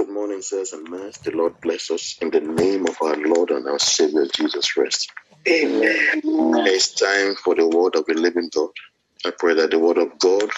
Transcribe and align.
Good 0.00 0.08
morning, 0.08 0.40
sirs 0.40 0.72
and 0.72 0.88
men. 0.88 1.12
The 1.26 1.32
Lord 1.32 1.60
bless 1.60 1.90
us 1.90 2.16
in 2.22 2.30
the 2.30 2.40
name 2.40 2.86
of 2.86 2.96
our 3.02 3.16
Lord 3.16 3.50
and 3.50 3.68
our 3.68 3.78
Savior 3.78 4.24
Jesus 4.34 4.72
Christ. 4.72 5.12
Amen. 5.46 6.22
It's 6.24 6.94
time 6.94 7.34
for 7.34 7.54
the 7.54 7.68
word 7.68 7.96
of 7.96 8.06
the 8.06 8.14
living 8.14 8.48
God. 8.50 8.70
I 9.26 9.32
pray 9.38 9.52
that 9.56 9.72
the 9.72 9.78
word 9.78 9.98
of 9.98 10.18
God 10.18 10.48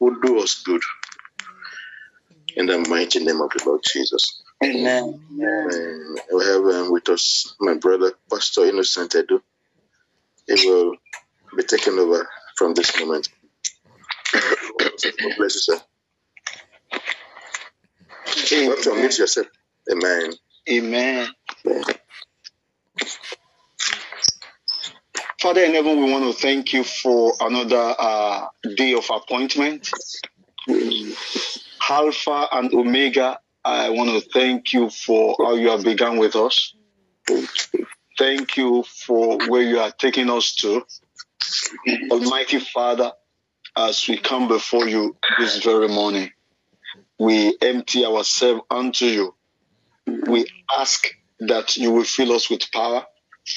will 0.00 0.16
do 0.22 0.40
us 0.40 0.62
good. 0.66 0.82
In 2.56 2.66
the 2.66 2.78
mighty 2.90 3.24
name 3.24 3.40
of 3.40 3.48
the 3.56 3.62
Lord 3.64 3.80
Jesus. 3.90 4.42
Amen. 4.62 5.18
Um, 5.40 6.16
we 6.34 6.44
have 6.44 6.64
um, 6.66 6.92
with 6.92 7.08
us 7.08 7.54
my 7.58 7.76
brother, 7.76 8.12
Pastor 8.30 8.66
Innocent 8.66 9.12
Edu. 9.12 9.40
He 10.46 10.68
will 10.68 10.96
be 11.56 11.62
taken 11.62 11.98
over 11.98 12.28
from 12.58 12.74
this 12.74 13.00
moment. 13.00 13.30
God 14.34 14.92
bless 15.38 15.54
you, 15.54 15.60
sir. 15.74 15.80
You 18.50 18.70
have 18.70 18.82
to 18.82 18.90
unmute 18.90 19.18
yourself. 19.18 19.46
Amen. 19.90 20.32
Amen. 20.68 21.28
Father 25.40 25.64
in 25.64 25.72
heaven, 25.72 26.04
we 26.04 26.12
want 26.12 26.24
to 26.24 26.38
thank 26.38 26.72
you 26.72 26.84
for 26.84 27.32
another 27.40 27.94
uh, 27.98 28.46
day 28.76 28.92
of 28.94 29.08
appointment. 29.10 29.90
Alpha 31.88 32.48
and 32.52 32.72
Omega, 32.74 33.38
I 33.64 33.90
want 33.90 34.10
to 34.10 34.30
thank 34.30 34.72
you 34.72 34.90
for 34.90 35.34
how 35.38 35.54
you 35.54 35.70
have 35.70 35.82
begun 35.82 36.18
with 36.18 36.36
us. 36.36 36.74
Thank 38.18 38.56
you 38.56 38.84
for 38.84 39.38
where 39.48 39.62
you 39.62 39.80
are 39.80 39.90
taking 39.92 40.28
us 40.28 40.54
to. 40.56 40.84
Almighty 42.10 42.60
Father, 42.60 43.12
as 43.76 44.06
we 44.08 44.18
come 44.18 44.46
before 44.46 44.86
you 44.86 45.16
this 45.38 45.64
very 45.64 45.88
morning, 45.88 46.30
we 47.20 47.54
empty 47.60 48.06
ourselves 48.06 48.62
unto 48.70 49.04
you. 49.04 49.34
We 50.06 50.46
ask 50.74 51.06
that 51.40 51.76
you 51.76 51.92
will 51.92 52.04
fill 52.04 52.32
us 52.32 52.48
with 52.48 52.62
power. 52.72 53.04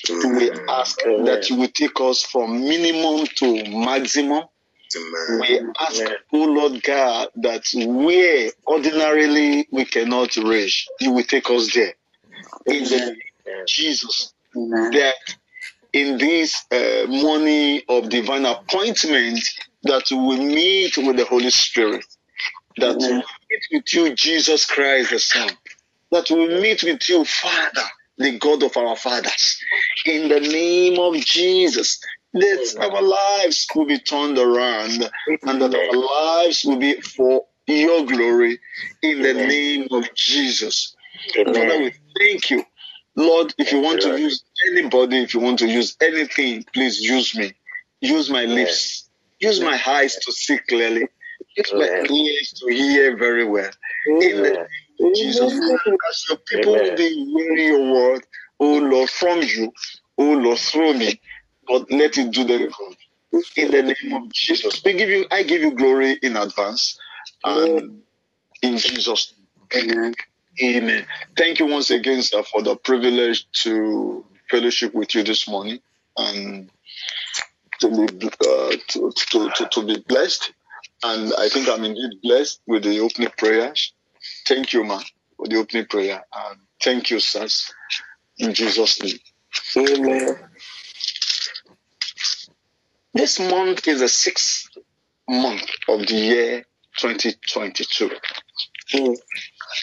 We 0.09 0.51
ask 0.67 0.97
that 0.97 1.47
you 1.49 1.55
will 1.55 1.69
take 1.69 1.99
us 2.01 2.23
from 2.23 2.59
minimum 2.61 3.25
to 3.37 3.69
maximum. 3.69 4.43
Amen. 4.95 5.39
We 5.39 5.59
ask, 5.79 6.03
oh 6.33 6.43
Lord 6.43 6.83
God, 6.83 7.29
that 7.37 7.65
where 7.73 8.51
ordinarily 8.67 9.67
we 9.71 9.85
cannot 9.85 10.35
reach, 10.35 10.85
you 10.99 11.11
will 11.13 11.23
take 11.23 11.49
us 11.49 11.73
there. 11.73 11.93
In 12.65 12.83
the 12.83 13.15
Jesus, 13.65 14.33
that 14.53 15.15
in 15.93 16.17
this 16.17 16.65
uh, 16.71 17.05
morning 17.07 17.81
of 17.87 18.09
divine 18.09 18.45
appointment, 18.45 19.39
that 19.83 20.03
we 20.11 20.37
meet 20.39 20.97
with 20.97 21.17
the 21.17 21.25
Holy 21.25 21.49
Spirit, 21.49 22.05
that 22.77 22.97
we 22.97 23.09
meet 23.13 23.63
with 23.71 23.93
you, 23.93 24.13
Jesus 24.15 24.65
Christ, 24.65 25.11
the 25.11 25.19
Son, 25.19 25.49
that 26.11 26.29
we 26.29 26.47
meet 26.61 26.83
with 26.83 27.07
you, 27.09 27.25
Father, 27.25 27.87
the 28.17 28.37
God 28.39 28.63
of 28.63 28.75
our 28.77 28.95
fathers. 28.95 29.59
In 30.05 30.29
the 30.29 30.39
name 30.39 30.99
of 30.99 31.15
Jesus, 31.15 31.99
that 32.33 32.75
our 32.79 33.01
lives 33.01 33.67
will 33.75 33.85
be 33.85 33.99
turned 33.99 34.37
around 34.37 35.09
and 35.43 35.61
that 35.61 35.75
our 35.75 36.43
lives 36.43 36.63
will 36.65 36.77
be 36.77 36.99
for 37.01 37.45
your 37.67 38.05
glory 38.05 38.59
in 39.01 39.21
the 39.21 39.33
name 39.33 39.87
of 39.91 40.13
Jesus. 40.15 40.95
Father, 41.35 41.79
we 41.79 41.93
thank 42.19 42.49
you. 42.49 42.63
Lord, 43.15 43.53
if 43.59 43.71
you 43.71 43.79
want 43.79 44.01
to 44.01 44.19
use 44.19 44.43
anybody, 44.71 45.19
if 45.19 45.33
you 45.33 45.39
want 45.39 45.59
to 45.59 45.67
use 45.67 45.95
anything, 46.01 46.65
please 46.73 46.99
use 46.99 47.35
me. 47.35 47.53
Use 48.01 48.29
my 48.29 48.45
lips. 48.45 49.07
Use 49.39 49.59
my 49.61 49.79
eyes 49.87 50.15
to 50.17 50.31
see 50.31 50.57
clearly. 50.67 51.07
Use 51.55 51.73
my 51.73 52.05
ears 52.09 52.53
to 52.53 52.73
hear 52.73 53.17
very 53.17 53.45
well. 53.45 53.71
In 54.07 54.19
the 54.19 54.49
name 54.51 54.57
of 54.99 55.15
Jesus, 55.15 55.53
as 56.09 56.25
your 56.29 56.37
people 56.47 56.73
will 56.73 56.95
be 56.95 57.09
hearing 57.09 57.67
your 57.67 57.93
word, 57.93 58.25
oh 58.59 58.79
Lord, 58.79 59.09
from 59.09 59.41
you, 59.41 59.71
oh 60.17 60.33
Lord, 60.33 60.57
through 60.57 60.95
me, 60.95 61.19
but 61.67 61.91
let 61.91 62.17
it 62.17 62.31
do 62.31 62.43
the 62.43 62.57
good. 63.31 63.43
In 63.55 63.71
the 63.71 63.81
name 63.83 64.13
of 64.13 64.31
Jesus, 64.31 64.83
we 64.83 64.93
give 64.93 65.09
you, 65.09 65.25
I 65.31 65.43
give 65.43 65.61
you 65.61 65.71
glory 65.71 66.19
in 66.21 66.37
advance, 66.37 66.97
and 67.43 68.01
in 68.61 68.77
Jesus' 68.77 69.33
name. 69.73 69.91
Amen. 69.91 70.13
Amen. 70.61 71.05
Thank 71.35 71.59
you 71.59 71.65
once 71.65 71.89
again, 71.89 72.21
sir, 72.21 72.43
for 72.43 72.61
the 72.61 72.75
privilege 72.75 73.47
to 73.63 74.23
fellowship 74.49 74.93
with 74.93 75.15
you 75.15 75.23
this 75.23 75.47
morning 75.47 75.79
and 76.15 76.69
to 77.79 77.89
be 77.89 78.27
uh, 78.27 78.71
to, 78.89 79.11
to, 79.15 79.49
to, 79.55 79.69
to 79.71 79.85
be 79.85 79.99
blessed. 80.07 80.53
And 81.03 81.33
I 81.37 81.49
think 81.49 81.67
I'm 81.67 81.83
indeed 81.83 82.21
blessed 82.21 82.61
with 82.65 82.83
the 82.83 82.99
opening 82.99 83.31
prayer. 83.37 83.73
Thank 84.47 84.73
you, 84.73 84.83
man, 84.83 85.01
for 85.35 85.47
the 85.47 85.57
opening 85.57 85.85
prayer. 85.85 86.23
And 86.33 86.59
thank 86.81 87.09
you, 87.09 87.19
sirs, 87.19 87.71
in 88.37 88.53
Jesus' 88.53 89.01
name. 89.01 89.19
Amen. 89.77 90.35
This 93.13 93.39
month 93.39 93.87
is 93.87 93.99
the 93.99 94.07
sixth 94.07 94.69
month 95.27 95.69
of 95.87 96.07
the 96.07 96.15
year 96.15 96.65
2022. 96.97 98.09
Mm. 98.93 99.15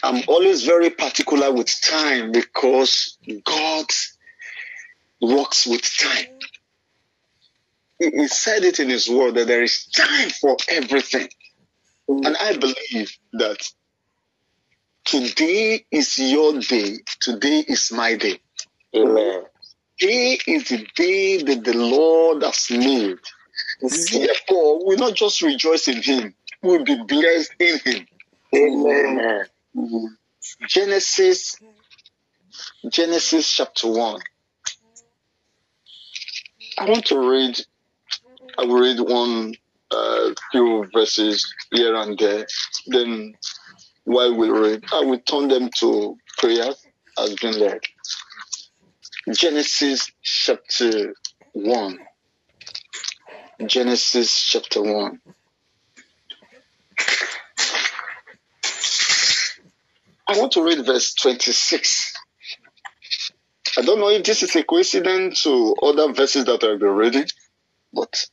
I'm 0.03 0.23
always 0.27 0.63
very 0.63 0.89
particular 0.89 1.51
with 1.53 1.69
time 1.81 2.31
because 2.31 3.17
God 3.43 3.85
works 5.21 5.67
with 5.67 5.81
time. 5.97 6.39
He 8.01 8.27
said 8.27 8.63
it 8.63 8.79
in 8.79 8.89
His 8.89 9.07
word 9.07 9.35
that 9.35 9.47
there 9.47 9.61
is 9.61 9.85
time 9.85 10.29
for 10.29 10.57
everything. 10.69 11.29
Mm. 12.09 12.25
And 12.25 12.37
I 12.37 12.57
believe 12.57 13.15
that 13.33 13.57
today 15.05 15.85
is 15.91 16.17
your 16.17 16.59
day, 16.59 16.97
today 17.19 17.63
is 17.67 17.91
my 17.91 18.15
day. 18.15 18.39
Amen. 18.95 19.43
Today 19.99 20.39
is 20.47 20.69
the 20.69 20.87
day 20.95 21.43
that 21.43 21.63
the 21.63 21.77
Lord 21.77 22.41
has 22.43 22.71
made. 22.71 23.19
Mm. 23.83 24.25
Therefore, 24.25 24.87
we 24.87 24.95
not 24.95 25.13
just 25.13 25.43
rejoice 25.43 25.87
in 25.87 26.01
Him, 26.01 26.33
we'll 26.63 26.83
be 26.83 26.97
blessed 27.07 27.53
in 27.59 27.79
Him. 27.85 28.07
Amen. 28.55 29.45
Genesis, 30.67 31.57
Genesis 32.89 33.53
chapter 33.53 33.87
1. 33.87 34.21
I 36.79 36.89
want 36.89 37.05
to 37.07 37.29
read, 37.29 37.59
I 38.57 38.65
will 38.65 38.79
read 38.79 38.99
one 38.99 39.53
uh, 39.91 40.29
few 40.51 40.87
verses 40.93 41.53
here 41.71 41.95
and 41.95 42.17
there. 42.17 42.45
Then, 42.87 43.35
while 44.03 44.35
we 44.35 44.49
read, 44.49 44.83
I 44.93 45.01
will 45.01 45.19
turn 45.19 45.47
them 45.47 45.69
to 45.79 46.17
prayer 46.37 46.71
as 47.19 47.35
been 47.35 47.59
led. 47.59 47.79
Genesis 49.33 50.11
chapter 50.21 51.13
1. 51.53 51.99
Genesis 53.65 54.43
chapter 54.43 54.81
1. 54.81 55.21
I 60.27 60.37
want 60.39 60.53
to 60.53 60.63
read 60.63 60.85
verse 60.85 61.13
26. 61.15 62.13
I 63.77 63.81
don't 63.81 63.99
know 63.99 64.09
if 64.09 64.23
this 64.23 64.43
is 64.43 64.55
a 64.55 64.63
coincidence 64.63 65.43
to 65.43 65.75
other 65.81 66.11
verses 66.13 66.45
that 66.45 66.63
I've 66.63 66.79
been 66.79 66.89
reading, 66.89 67.25
but 67.93 68.25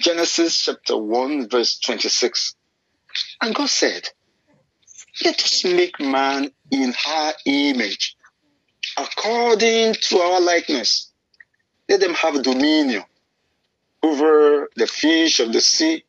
Genesis 0.00 0.64
chapter 0.64 0.96
1, 0.96 1.48
verse 1.48 1.78
26. 1.78 2.56
And 3.40 3.54
God 3.54 3.68
said, 3.68 4.08
Let 5.24 5.40
us 5.42 5.64
make 5.64 6.00
man 6.00 6.50
in 6.70 6.94
our 7.08 7.32
image, 7.46 8.16
according 8.96 9.94
to 9.94 10.18
our 10.18 10.40
likeness. 10.40 11.12
Let 11.88 12.00
them 12.00 12.14
have 12.14 12.42
dominion 12.42 13.04
over 14.02 14.68
the 14.74 14.86
fish 14.86 15.38
of 15.40 15.52
the 15.52 15.60
sea, 15.60 16.04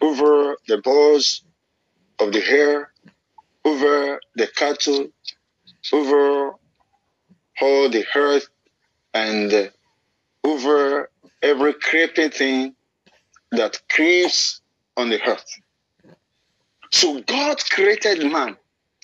over 0.00 0.56
the 0.68 0.78
birds 0.78 1.42
of 2.20 2.32
the 2.32 2.46
air, 2.46 2.92
over 3.64 4.20
the 4.36 4.46
cattle, 4.46 5.08
over 5.92 6.52
all 7.60 7.88
the 7.88 8.04
earth, 8.14 8.48
and 9.12 9.72
over 10.44 11.10
every 11.42 11.74
creeping 11.74 12.30
thing 12.30 12.74
that 13.52 13.80
creeps 13.88 14.60
on 14.96 15.10
the 15.10 15.22
earth. 15.26 15.60
So 16.90 17.20
God 17.20 17.58
created 17.70 18.30
man 18.30 18.56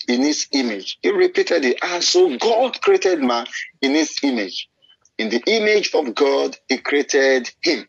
in 0.09 0.23
his 0.23 0.47
image. 0.53 0.99
He 1.03 1.11
repeated 1.11 1.65
it. 1.65 1.79
And 1.83 2.03
so 2.03 2.37
God 2.37 2.81
created 2.81 3.21
man 3.21 3.47
in 3.81 3.95
his 3.95 4.19
image. 4.23 4.69
In 5.17 5.31
the 5.31 5.43
image 5.47 5.95
of 5.95 6.15
God, 6.15 6.57
he 6.69 6.79
created 6.79 7.51
him. 7.63 7.87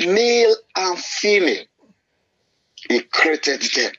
Male 0.00 0.54
and 0.76 0.98
female, 0.98 1.64
he 2.88 3.00
created 3.00 3.62
them. 3.62 3.92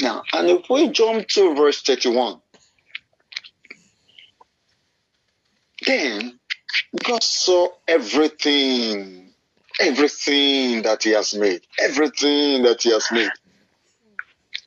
Now, 0.00 0.22
and 0.32 0.50
if 0.50 0.68
we 0.68 0.88
jump 0.88 1.28
to 1.28 1.54
verse 1.54 1.82
31, 1.82 2.40
then 5.86 6.38
God 7.04 7.22
saw 7.22 7.68
everything, 7.86 9.31
everything 9.80 10.82
that 10.82 11.02
He 11.02 11.10
has 11.10 11.34
made, 11.34 11.62
everything 11.80 12.62
that 12.62 12.82
He 12.82 12.90
has 12.92 13.10
made. 13.12 13.30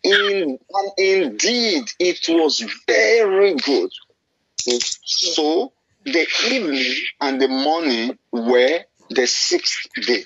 in 0.03 0.59
and 0.73 0.91
indeed 0.97 1.85
it 1.99 2.25
was 2.29 2.63
very 2.87 3.55
good. 3.55 3.91
So 5.03 5.73
the 6.05 6.27
evening 6.51 6.95
and 7.21 7.41
the 7.41 7.47
morning 7.47 8.17
were 8.31 8.79
the 9.09 9.27
sixth 9.27 9.87
day. 10.07 10.23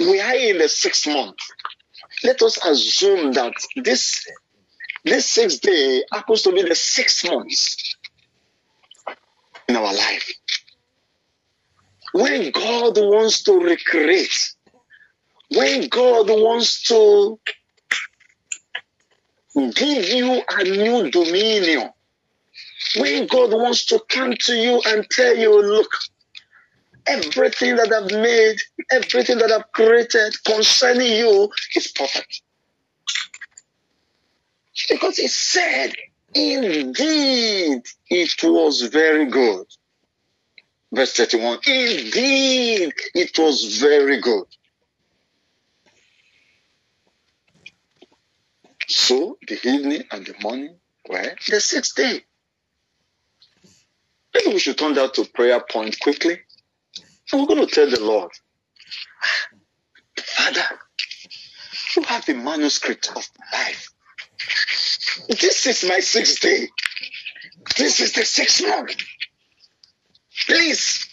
We 0.00 0.20
are 0.20 0.34
in 0.34 0.58
the 0.58 0.68
sixth 0.68 1.06
month. 1.06 1.36
Let 2.24 2.42
us 2.42 2.64
assume 2.64 3.32
that 3.34 3.52
this 3.76 4.26
this 5.04 5.28
sixth 5.28 5.60
day 5.62 6.04
happens 6.12 6.42
to 6.42 6.52
be 6.52 6.62
the 6.62 6.74
sixth 6.74 7.24
month 7.30 7.52
in 9.68 9.76
our 9.76 9.94
life. 9.94 10.32
When 12.18 12.50
God 12.50 12.98
wants 12.98 13.44
to 13.44 13.60
recreate, 13.60 14.54
when 15.54 15.86
God 15.86 16.28
wants 16.28 16.82
to 16.88 17.38
give 19.54 20.08
you 20.08 20.42
a 20.50 20.64
new 20.64 21.12
dominion, 21.12 21.90
when 22.96 23.28
God 23.28 23.52
wants 23.52 23.84
to 23.86 24.02
come 24.08 24.34
to 24.34 24.52
you 24.52 24.82
and 24.84 25.08
tell 25.08 25.36
you, 25.36 25.62
look, 25.62 25.92
everything 27.06 27.76
that 27.76 27.92
I've 27.92 28.10
made, 28.10 28.56
everything 28.90 29.38
that 29.38 29.52
I've 29.52 29.70
created 29.70 30.34
concerning 30.44 31.12
you 31.12 31.48
is 31.76 31.86
perfect. 31.86 32.42
Because 34.88 35.18
he 35.18 35.28
said, 35.28 35.92
indeed, 36.34 37.82
it 38.10 38.42
was 38.42 38.82
very 38.82 39.26
good. 39.26 39.66
Verse 40.98 41.12
31, 41.12 41.58
indeed, 41.64 42.92
it 43.14 43.38
was 43.38 43.78
very 43.78 44.20
good. 44.20 44.46
So 48.88 49.38
the 49.46 49.60
evening 49.64 50.02
and 50.10 50.26
the 50.26 50.34
morning 50.42 50.76
were 51.08 51.36
the 51.48 51.60
sixth 51.60 51.94
day. 51.94 52.24
Maybe 54.34 54.48
we 54.48 54.58
should 54.58 54.76
turn 54.76 54.94
that 54.94 55.14
to 55.14 55.24
prayer 55.26 55.60
point 55.60 56.00
quickly. 56.00 56.40
And 57.30 57.42
we're 57.42 57.46
going 57.46 57.64
to 57.64 57.72
tell 57.72 57.88
the 57.88 58.02
Lord, 58.02 58.32
Father, 60.16 60.66
you 61.94 62.02
have 62.02 62.26
the 62.26 62.34
manuscript 62.34 63.08
of 63.14 63.24
life. 63.52 63.88
This 65.28 65.64
is 65.64 65.84
my 65.88 66.00
sixth 66.00 66.40
day. 66.40 66.66
This 67.76 68.00
is 68.00 68.14
the 68.14 68.24
sixth 68.24 68.66
month. 68.66 68.96
Please, 70.48 71.06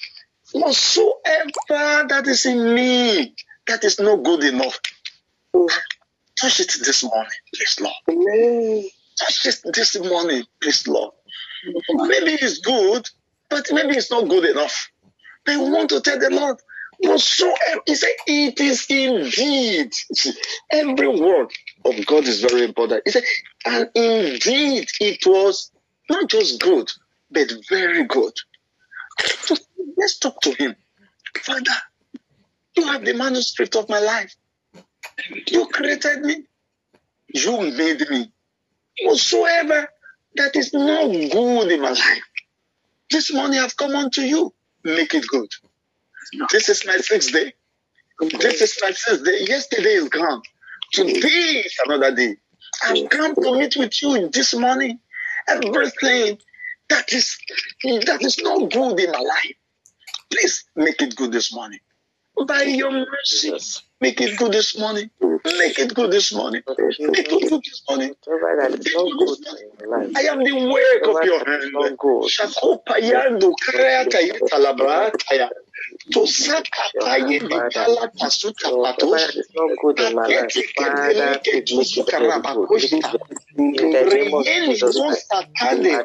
whatsoever 0.54 2.08
that 2.10 2.26
is 2.28 2.46
in 2.46 2.76
me 2.76 3.36
that 3.68 3.84
is 3.84 4.00
not 4.00 4.24
good 4.24 4.44
enough, 4.46 4.80
touch 6.40 6.62
it 6.62 6.74
this 6.86 7.04
morning, 7.04 7.32
please, 7.54 7.80
Lord. 7.82 7.96
Touch 9.20 9.46
it 9.48 9.62
this 9.74 9.98
morning, 10.00 10.46
please, 10.62 10.88
Lord. 10.88 11.14
Maybe 11.90 12.34
it's 12.34 12.60
good, 12.60 13.08
but 13.50 13.68
maybe 13.74 13.96
it's 13.98 14.12
not 14.12 14.30
good 14.30 14.46
enough. 14.46 14.90
They 15.46 15.58
want 15.58 15.90
to 15.90 16.02
tell 16.02 16.20
the 16.20 16.30
Lord, 16.30 16.58
whatsoever, 17.00 17.82
he 17.86 17.96
said, 17.96 18.10
it 18.28 18.60
is 18.62 18.86
indeed. 18.90 19.92
Every 20.72 21.08
word 21.10 21.52
of 21.86 22.06
God 22.06 22.28
is 22.28 22.42
very 22.42 22.64
important. 22.66 23.04
He 23.06 23.12
said, 23.12 23.24
and 23.66 23.90
indeed 23.96 24.90
it 25.02 25.26
was 25.26 25.72
not 26.10 26.30
just 26.30 26.62
good, 26.62 26.92
but 27.32 27.52
very 27.70 28.06
good. 28.06 28.34
Let's 29.98 30.20
talk 30.20 30.42
to 30.42 30.52
him. 30.54 30.76
Father, 31.38 31.72
you 32.76 32.88
have 32.88 33.06
the 33.06 33.14
manuscript 33.14 33.76
of 33.76 33.90
my 33.90 34.00
life. 34.00 34.36
You 35.48 35.68
created 35.68 36.22
me. 36.22 36.44
You 37.34 37.72
made 37.72 38.02
me. 38.10 38.32
Whatsoever 39.04 39.88
that 40.36 40.56
is 40.56 40.74
not 40.74 41.08
good 41.12 41.72
in 41.72 41.82
my 41.82 41.90
life, 41.90 42.22
this 43.10 43.34
morning 43.34 43.60
I've 43.60 43.76
come 43.78 43.96
unto 43.96 44.22
you. 44.22 44.54
Make 44.84 45.14
it 45.14 45.28
good. 45.28 45.50
This 46.52 46.70
is 46.70 46.86
my 46.86 46.98
sixth 46.98 47.34
day. 47.34 47.54
This 48.40 48.62
is 48.62 48.78
my 48.82 48.92
sixth 48.92 49.26
day. 49.26 49.46
Yesterday 49.48 49.96
is 49.96 50.10
gone. 50.10 50.42
Today 50.94 51.64
is 51.66 51.76
another 51.86 52.16
day. 52.16 52.38
I've 52.84 53.10
come 53.10 53.36
to 53.36 53.60
meet 53.60 53.76
with 53.78 54.02
you 54.02 54.30
this 54.30 54.56
morning. 54.56 55.00
Everything 55.48 56.40
that 56.90 57.12
is 57.14 57.38
that 57.84 58.18
is 58.22 58.40
not 58.42 58.72
good 58.72 59.00
in 59.00 59.12
my 59.12 59.20
life, 59.20 59.54
please 60.32 60.66
make 60.76 61.02
it 61.02 61.16
good 61.16 61.32
this 61.32 61.54
morning. 61.54 61.80
By 62.48 62.64
your 62.64 62.92
mercy, 62.92 63.52
make 64.02 64.20
it 64.20 64.38
good 64.38 64.52
this 64.52 64.78
morning. 64.78 65.10
Make 65.22 65.80
it 65.80 65.94
good 65.94 66.12
this 66.12 66.34
morning. 66.34 66.64
Make 66.68 67.00
it 67.00 67.30
good 67.30 67.62
this 67.64 67.82
morning. 67.88 68.14
I 70.16 70.22
am 70.32 70.44
the 70.44 70.54
work 70.70 71.08
of 71.08 71.24
your 71.24 71.46
hand. 71.46 71.72
to 76.12 76.28
set 76.28 76.66
Akaye 77.00 77.40
Nidala 77.42 78.10
Pasuka 78.20 78.70
Patos, 78.84 79.32
Remain 84.12 84.78
constant 84.80 85.96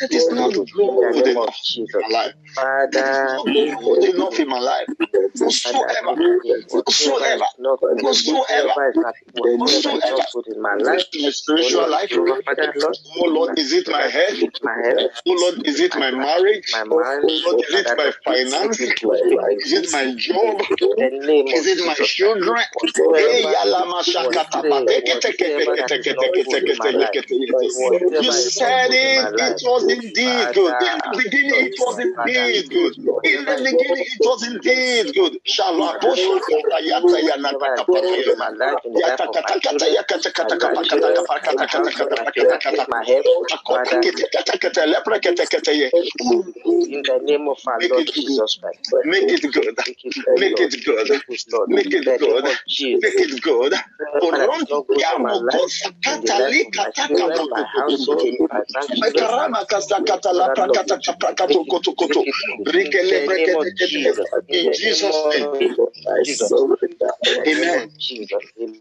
that 0.00 0.10
is 0.10 0.30
not 0.30 0.52
good. 0.52 0.64
enough 1.24 1.56
in 1.76 1.88
my 1.98 2.08
life. 2.10 2.32
That 2.56 2.94
is 2.94 3.32
not 3.32 3.80
good 3.82 4.04
enough 4.14 4.38
in 4.40 4.48
my 4.48 4.58
life. 4.60 4.86
Whatsoever, 5.38 6.14
whatsoever, 6.68 7.46
whatsoever, 8.00 8.74
whatsoever, 8.74 8.92
whatsoever, 9.34 10.24
in 10.46 10.60
my 10.62 10.74
spiritual 11.32 11.88
life, 11.90 12.10
more 13.16 13.28
Lord. 13.28 13.43
Is 13.56 13.72
it 13.72 13.88
my 13.90 14.02
head? 14.02 14.38
Oh 15.26 15.32
Lord, 15.34 15.62
is 15.66 15.80
it 15.80 15.96
my 15.96 16.10
marriage? 16.12 16.88
Oh 17.22 17.32
Lord, 17.44 17.60
is 17.60 17.74
it 17.74 17.92
my 17.96 18.12
finance? 18.24 18.92
Is 19.58 19.72
it 19.72 19.90
my 19.92 20.06
job? 20.16 20.62
Is 21.50 21.66
it 21.66 21.84
my 21.86 21.94
children? 22.00 22.56
Hey, 23.14 23.46
yalama 23.52 24.02
shakata 24.02 24.62
You 28.20 28.32
said 28.34 28.92
it, 28.92 29.28
it 29.38 29.58
was 29.62 29.88
indeed 29.88 30.52
good. 30.54 30.76
In 30.80 31.00
the 31.04 31.12
beginning, 31.16 31.56
it 31.60 31.74
was 31.78 31.98
indeed 31.98 32.70
good. 32.72 32.94
In 33.24 33.44
the 33.46 33.56
beginning, 33.56 34.06
it 34.10 34.22
was 34.24 34.42
indeed 34.46 35.14
good. 35.14 35.38
In 46.92 47.02
the 47.02 47.18
name 47.24 47.48
of 47.48 47.58
our 47.66 47.80
Lord 47.88 48.06
Jesus 48.06 48.58
Christ. 48.60 48.92
Make 49.06 49.30
it 49.30 49.52
good. 49.52 49.76
Make 49.86 50.04
it 50.04 50.14
good. 50.84 51.08
Make 51.10 51.24
it 51.28 51.44
good. 51.50 51.68
Make 51.68 51.86
it 51.92 52.04
good. 52.20 52.58
In 64.48 64.72
Jesus' 64.72 65.22
name. 65.30 65.76
Amen. 67.46 67.90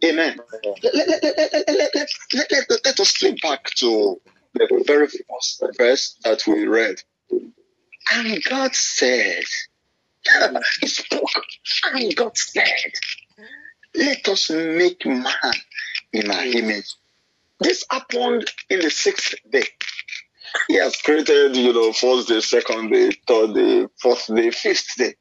Amen. 0.05 0.41
Let, 0.83 0.95
let, 0.95 1.23
let, 1.23 1.23
let, 1.23 1.67
let, 1.67 2.09
let, 2.33 2.51
let, 2.69 2.85
let 2.85 2.99
us 2.99 3.09
slip 3.09 3.41
back 3.41 3.63
to 3.75 4.19
the 4.53 4.83
very 4.85 5.07
first 5.07 5.63
verse 5.77 6.17
that 6.23 6.43
we 6.47 6.67
read. 6.67 7.01
And 8.11 8.43
God 8.43 8.75
said, 8.75 9.43
He 10.81 10.87
spoke, 10.87 11.29
and 11.93 12.15
God 12.15 12.37
said, 12.37 12.93
Let 13.95 14.27
us 14.27 14.49
make 14.49 15.05
man 15.05 15.53
in 16.11 16.31
our 16.31 16.45
image. 16.45 16.93
This 17.59 17.85
happened 17.89 18.51
in 18.69 18.81
the 18.81 18.89
sixth 18.89 19.35
day. 19.49 19.65
He 20.67 20.75
has 20.75 20.95
created, 20.97 21.55
you 21.55 21.73
know, 21.73 21.91
first 21.93 22.27
day, 22.27 22.39
second 22.41 22.91
day, 22.91 23.11
third 23.27 23.55
day, 23.55 23.87
fourth 24.01 24.27
day, 24.33 24.51
fifth 24.51 24.95
day. 24.97 25.15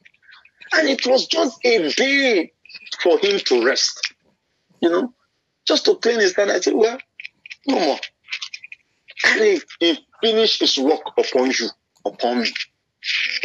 And 0.74 0.88
it 0.88 1.06
was 1.06 1.26
just 1.26 1.58
a 1.64 1.88
day 1.92 2.52
for 3.00 3.18
him 3.18 3.38
to 3.38 3.64
rest. 3.64 4.14
You 4.80 4.90
know, 4.90 5.14
just 5.66 5.84
to 5.84 5.94
clean 5.96 6.20
his 6.20 6.34
hand. 6.34 6.50
I 6.50 6.60
said, 6.60 6.74
Well, 6.74 6.98
no 7.66 7.78
more. 7.78 7.98
And 9.26 9.40
he, 9.40 9.62
he 9.80 10.06
finished 10.22 10.60
his 10.60 10.78
work 10.78 11.00
upon 11.16 11.50
you, 11.50 11.68
upon 12.04 12.42
me. 12.42 12.48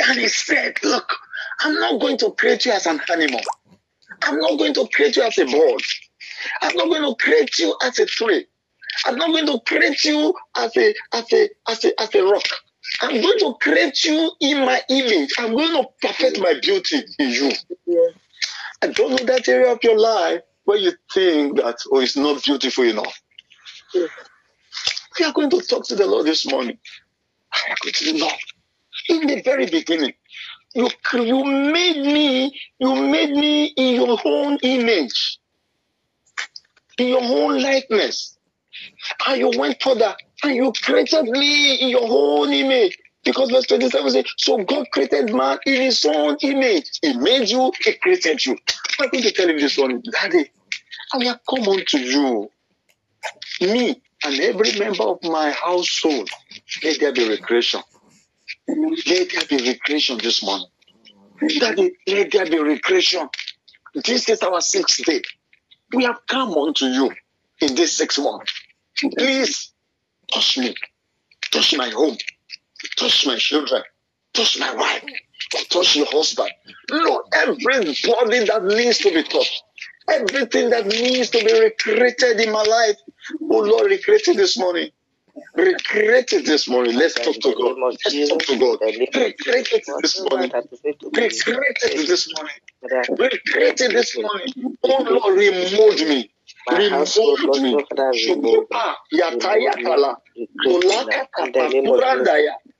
And 0.08 0.20
he 0.20 0.28
said, 0.28 0.78
Look, 0.84 1.12
I'm 1.60 1.76
not 1.76 2.00
going 2.00 2.18
to 2.20 2.32
create 2.32 2.66
you 2.66 2.72
as 2.72 2.86
an 2.86 3.00
animal. 3.12 3.42
I'm 4.24 4.40
not 4.40 4.58
going 4.58 4.74
to 4.76 4.88
create 4.94 5.16
you 5.16 5.24
as 5.24 5.38
a 5.38 5.46
bird. 5.46 5.82
I'm 6.62 6.76
not 6.76 6.88
going 6.88 7.04
to 7.04 7.16
create 7.24 7.58
you 7.60 7.76
as 7.84 8.00
a 8.00 8.06
tree. 8.06 8.46
I'm 9.06 9.16
not 9.16 9.28
going 9.28 9.46
to 9.48 9.60
create 9.66 10.04
you 10.04 10.34
as 10.56 10.76
a 10.78 10.94
as 11.14 11.34
a 11.34 11.50
as 11.68 11.86
a 11.86 12.02
as 12.02 12.16
a 12.16 12.24
rock. 12.24 12.44
I'm 13.02 13.22
going 13.22 13.40
to 13.40 13.56
create 13.62 14.04
you 14.06 14.32
in 14.40 14.66
my 14.66 14.82
image. 14.90 15.32
I'm 15.38 15.54
going 15.54 15.74
to 15.74 15.88
perfect 16.02 16.40
my 16.40 16.56
beauty 16.62 17.04
in 17.20 17.30
you. 17.30 17.52
Yeah. 17.86 18.10
I 18.82 18.88
don't 18.88 19.12
know 19.12 19.26
that 19.26 19.48
area 19.48 19.72
of 19.72 19.80
your 19.84 20.00
life 20.00 20.42
where 20.66 20.78
you 20.78 20.94
think 21.14 21.58
that, 21.58 21.78
oh, 21.92 22.00
it's 22.00 22.16
not 22.16 22.44
beautiful 22.44 22.86
enough. 22.86 23.22
Yeah. 23.94 24.08
We 25.20 25.26
are 25.26 25.34
going 25.34 25.50
to 25.50 25.62
talk 25.62 25.88
to 25.88 25.96
the 25.96 26.06
Lord 26.06 26.26
this 26.26 26.46
morning. 26.50 26.78
I 27.54 27.72
are 27.72 27.76
going 27.82 27.94
to 27.94 28.06
say, 28.06 28.20
Lord, 28.20 28.34
in 29.10 29.28
the 29.28 29.42
very 29.42 29.66
beginning, 29.66 30.14
you, 30.76 30.90
you 31.14 31.44
made 31.46 31.98
me, 31.98 32.60
you 32.80 32.96
made 32.96 33.32
me 33.32 33.66
in 33.66 33.96
your 33.96 34.20
own 34.26 34.58
image, 34.62 35.40
in 37.00 37.08
your 37.08 37.24
own 37.24 37.62
likeness. 37.62 38.38
And 39.28 39.40
you 39.40 39.60
went 39.60 39.82
further 39.82 40.16
and 40.44 40.56
you 40.56 40.72
created 40.84 41.26
me 41.26 41.76
in 41.82 41.90
your 41.90 42.08
own 42.08 42.54
image. 42.54 42.98
Because 43.24 43.50
verse 43.50 43.66
27 43.68 44.12
says, 44.12 44.26
So 44.38 44.64
God 44.64 44.88
created 44.92 45.34
man 45.34 45.58
in 45.66 45.82
his 45.82 46.06
own 46.06 46.38
image. 46.42 46.90
He 47.02 47.18
made 47.18 47.50
you, 47.50 47.72
he 47.84 47.94
created 47.94 48.46
you. 48.46 48.58
I'm 49.00 49.10
going 49.10 49.24
to 49.24 49.32
tell 49.32 49.50
you 49.50 49.60
this 49.60 49.78
one, 49.78 50.02
Daddy. 50.12 50.50
I 51.14 51.26
have 51.26 51.40
come 51.50 51.68
unto 51.68 51.98
you, 51.98 52.50
me 53.62 54.02
and 54.24 54.40
every 54.40 54.78
member 54.80 55.04
of 55.04 55.20
my 55.24 55.52
household. 55.52 56.30
Let 56.84 57.00
there 57.00 57.14
be 57.14 57.30
recreation. 57.30 57.82
Let 58.68 59.30
there 59.32 59.46
be 59.50 59.70
recreation 59.70 60.18
this 60.18 60.44
morning. 60.44 60.68
Let 61.42 62.32
there 62.32 62.46
be 62.46 62.60
recreation. 62.60 63.30
This 64.06 64.30
is 64.30 64.42
our 64.42 64.62
sixth 64.62 65.04
day. 65.06 65.22
We 65.94 66.04
have 66.04 66.20
come 66.28 66.54
unto 66.54 66.86
you 66.86 67.12
in 67.62 67.76
this 67.76 67.98
sixth 67.98 68.20
month. 68.20 68.50
Please 69.18 69.72
touch 70.34 70.58
me, 70.58 70.76
touch 71.52 71.76
my 71.78 71.90
home, 71.90 72.18
touch 72.98 73.26
my 73.26 73.38
children, 73.38 73.84
touch 74.34 74.60
my 74.60 74.74
wife, 74.74 75.04
touch 75.70 75.96
your 75.96 76.08
husband. 76.08 76.50
Lord, 76.92 77.26
everybody 77.34 78.46
that 78.46 78.64
needs 78.64 78.98
to 79.00 79.12
be 79.14 79.24
touched, 79.24 79.64
everything 80.10 80.70
that 80.72 80.88
needs 80.88 81.32
to 81.32 81.40
be 81.46 81.60
recreated 81.60 82.40
in 82.42 82.52
my 82.52 82.64
life, 82.64 82.98
oh 83.52 83.60
Lord, 83.60 83.92
recreate 83.92 84.28
it 84.30 84.38
this 84.38 84.58
morning. 84.58 84.90
Recreate 85.56 86.34
it 86.34 86.46
this 86.46 86.68
morning. 86.70 86.96
Let's 86.98 87.20
talk 87.20 87.36
to 87.42 87.54
God. 87.54 87.78
Let's 88.06 88.30
talk 88.30 88.40
to 88.46 88.58
God. 88.58 88.80
Recreate 89.16 89.70
it 89.74 89.86
this 90.02 90.22
morning. 90.30 90.54
Recreate 91.16 91.78
it 91.84 92.08
this 92.08 92.34
morning. 92.36 92.54
Recreate 93.18 93.82
it 93.82 93.94
this 93.94 94.18
morning. 94.20 94.50
Oh 94.84 95.04
Lord, 95.10 95.38
remold 95.38 96.00
me. 96.00 96.32
Remold 96.70 97.62
me. 97.62 97.80
Shukupa, 98.14 98.96
yatayakala, 99.14 100.18
kulaka 100.66 101.28
kapa, 101.36 101.74
kurandaya. 101.86 102.56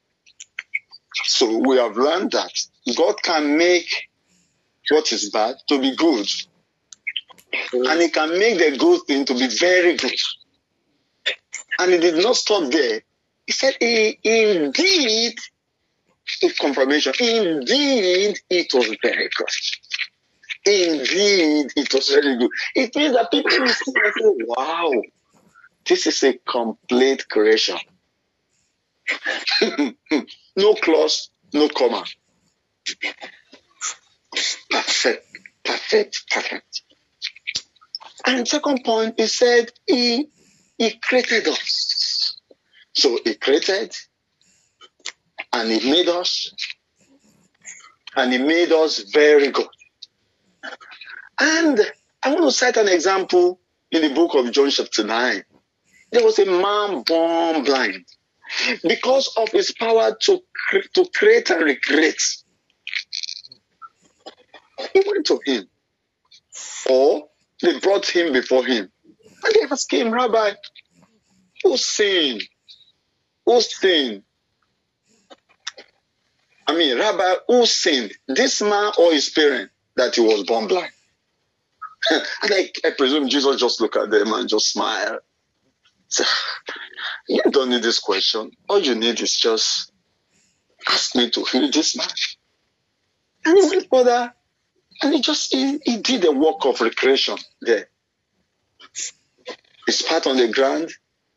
So 1.25 1.59
we 1.59 1.77
have 1.79 1.97
learned 1.97 2.33
that 2.33 2.53
God 2.97 3.23
can 3.23 3.57
make 3.57 3.89
what 4.91 5.13
is 5.13 5.31
bad 5.31 5.57
to 5.69 5.81
be 5.81 5.97
good. 5.97 6.29
And 7.73 8.01
he 8.01 8.09
can 8.11 8.39
make 8.39 8.59
the 8.59 8.77
good 8.79 9.01
thing 9.07 9.25
to 9.27 9.35
be 9.35 9.49
very 9.49 9.97
good. 9.97 10.19
And 11.79 11.93
he 11.93 11.99
did 11.99 12.23
not 12.23 12.37
stop 12.37 12.71
there. 12.71 13.03
He 13.47 13.53
said, 13.53 13.75
indeed, 13.81 15.35
a 16.43 16.49
confirmation, 16.61 17.13
indeed, 17.21 18.39
it 18.51 18.75
was 18.75 18.87
very 19.03 19.29
good. 19.37 19.49
Indeed, 20.65 21.73
it 21.77 21.95
was 21.95 22.09
very 22.09 22.39
good. 22.39 22.51
It 22.75 22.97
means 22.97 23.15
that 23.15 23.31
people 23.31 23.51
will 23.61 23.69
see 23.69 23.93
and 23.95 24.13
say, 24.19 24.45
wow, 24.47 24.93
this 25.87 26.07
is 26.07 26.23
a 26.25 26.35
complete 26.47 27.29
creation. 27.29 27.79
no 30.57 30.75
clause, 30.75 31.31
no 31.53 31.69
comma. 31.69 32.05
Perfect, 34.71 35.27
perfect, 35.65 36.31
perfect. 36.31 36.83
And 38.27 38.47
second 38.49 38.85
point, 38.85 39.15
he 39.19 39.27
said 39.27 39.73
he 39.87 40.29
he 40.79 40.91
created 40.99 41.47
us. 41.49 42.39
So 42.95 43.19
he 43.25 43.35
created 43.35 43.95
and 45.53 45.71
he 45.71 45.91
made 45.91 46.09
us 46.09 46.53
and 48.17 48.33
he 48.33 48.39
made 48.39 48.73
us 48.73 48.99
very 49.13 49.51
good. 49.51 49.69
And 51.39 51.81
I 52.23 52.33
want 52.33 52.45
to 52.45 52.53
cite 52.53 52.77
an 52.79 52.89
example 52.89 53.61
in 53.91 54.03
the 54.03 54.15
book 54.15 54.35
of 54.35 54.51
John 54.53 54.71
chapter 54.71 55.05
9. 55.05 55.45
There 56.11 56.25
was 56.25 56.39
a 56.39 56.47
man 56.47 57.03
born 57.03 57.65
blind 57.65 58.07
because 58.83 59.35
of 59.37 59.51
his 59.51 59.73
power 59.73 60.17
to, 60.23 60.41
to 60.95 61.07
create 61.15 61.51
and 61.51 61.65
recreate. 61.65 62.23
He 64.93 65.03
went 65.07 65.27
to 65.27 65.41
him, 65.45 65.69
or 66.91 67.29
they 67.63 67.79
brought 67.81 68.07
him 68.07 68.33
before 68.33 68.65
him, 68.65 68.91
and 69.45 69.55
they 69.55 69.63
asked 69.71 69.93
him, 69.93 70.11
Rabbi, 70.11 70.53
who 71.63 71.77
sinned? 71.77 72.43
Who 73.47 73.61
sinned? 73.61 74.23
I 76.67 76.77
mean, 76.77 76.99
Rabbi, 76.99 77.35
who 77.49 77.65
sinned? 77.65 78.13
This 78.27 78.61
man 78.61 78.93
or 78.99 79.13
his 79.13 79.31
parent 79.31 79.71
that 79.97 80.17
he 80.17 80.21
was 80.21 80.43
born 80.43 80.67
blind? 80.67 80.93
and 82.11 82.25
I, 82.45 82.71
I 82.85 82.91
presume 82.91 83.29
Jesus 83.29 83.61
just 83.61 83.81
looked 83.81 83.97
at 83.97 84.11
them 84.11 84.33
and 84.33 84.49
just 84.49 84.73
smiled. 84.73 85.21
You 87.29 87.43
don't 87.51 87.71
need 87.71 87.83
this 87.83 87.99
question. 87.99 88.53
All 88.69 88.81
you 88.81 88.95
need 88.95 89.21
is 89.21 89.37
just 89.37 89.93
ask 90.89 91.15
me 91.17 91.31
to 91.31 91.45
heal 91.45 91.71
this 91.71 91.97
man. 91.97 92.09
And 93.45 93.59
he 93.59 93.69
went 93.69 93.89
further 93.91 94.33
and 95.03 95.15
he 95.15 95.21
just 95.21 95.53
he, 95.53 95.79
he 95.85 95.99
did 95.99 96.25
a 96.25 96.33
work 96.33 96.65
of 96.65 96.81
recreation 96.81 97.37
there. 97.61 97.89
He 99.87 99.93
spat 99.93 100.27
on 100.27 100.37
the 100.37 100.49
ground, 100.49 100.91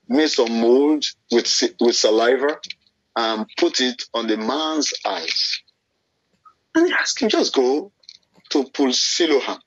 made 0.07 0.29
some 0.29 0.61
mold 0.61 1.05
with, 1.31 1.63
with 1.79 1.95
saliva, 1.95 2.59
and 3.15 3.45
put 3.57 3.79
it 3.79 4.03
on 4.13 4.27
the 4.27 4.37
man's 4.37 4.93
eyes. 5.05 5.61
And 6.73 6.87
he 6.87 6.93
asked 6.93 7.21
him, 7.21 7.29
just 7.29 7.53
go 7.53 7.91
to 8.49 8.63
pull 8.73 8.91
Siloam. 8.93 9.59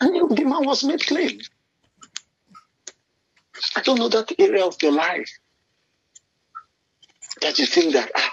And 0.00 0.36
the 0.36 0.44
man 0.44 0.66
was 0.66 0.84
made 0.84 1.06
clean. 1.06 1.40
I 3.76 3.82
don't 3.82 3.98
know 3.98 4.08
that 4.08 4.32
area 4.38 4.64
of 4.64 4.76
your 4.82 4.92
life 4.92 5.30
that 7.42 7.58
you 7.58 7.66
think 7.66 7.92
that 7.94 8.10
ah, 8.14 8.32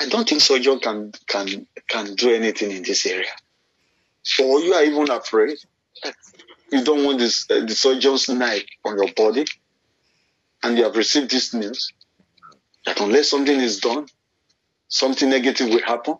I 0.00 0.08
don't 0.08 0.28
think 0.28 0.40
surgeon 0.40 0.80
can 0.80 1.12
can 1.26 1.66
can 1.88 2.14
do 2.14 2.30
anything 2.32 2.70
in 2.70 2.82
this 2.82 3.06
area, 3.06 3.34
or 4.40 4.60
you 4.60 4.74
are 4.74 4.84
even 4.84 5.10
afraid 5.10 5.58
you 6.70 6.84
don't 6.84 7.04
want 7.04 7.18
this 7.18 7.46
uh, 7.50 7.60
the 7.60 7.74
surgeon's 7.74 8.28
knife 8.28 8.64
on 8.84 8.96
your 8.98 9.12
body, 9.14 9.44
and 10.62 10.76
you 10.76 10.84
have 10.84 10.96
received 10.96 11.30
this 11.30 11.54
news 11.54 11.92
that 12.84 13.00
unless 13.00 13.30
something 13.30 13.58
is 13.58 13.80
done, 13.80 14.06
something 14.88 15.28
negative 15.28 15.68
will 15.68 15.82
happen. 15.82 16.16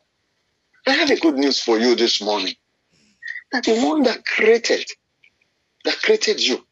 I 0.86 0.92
have 0.92 1.10
a 1.10 1.18
good 1.18 1.36
news 1.36 1.60
for 1.60 1.78
you 1.78 1.96
this 1.96 2.22
morning. 2.22 2.54
That 3.52 3.64
the 3.64 3.80
one 3.84 4.02
that 4.04 4.24
created, 4.24 4.88
that 5.84 6.00
created 6.02 6.40
you, 6.40 6.64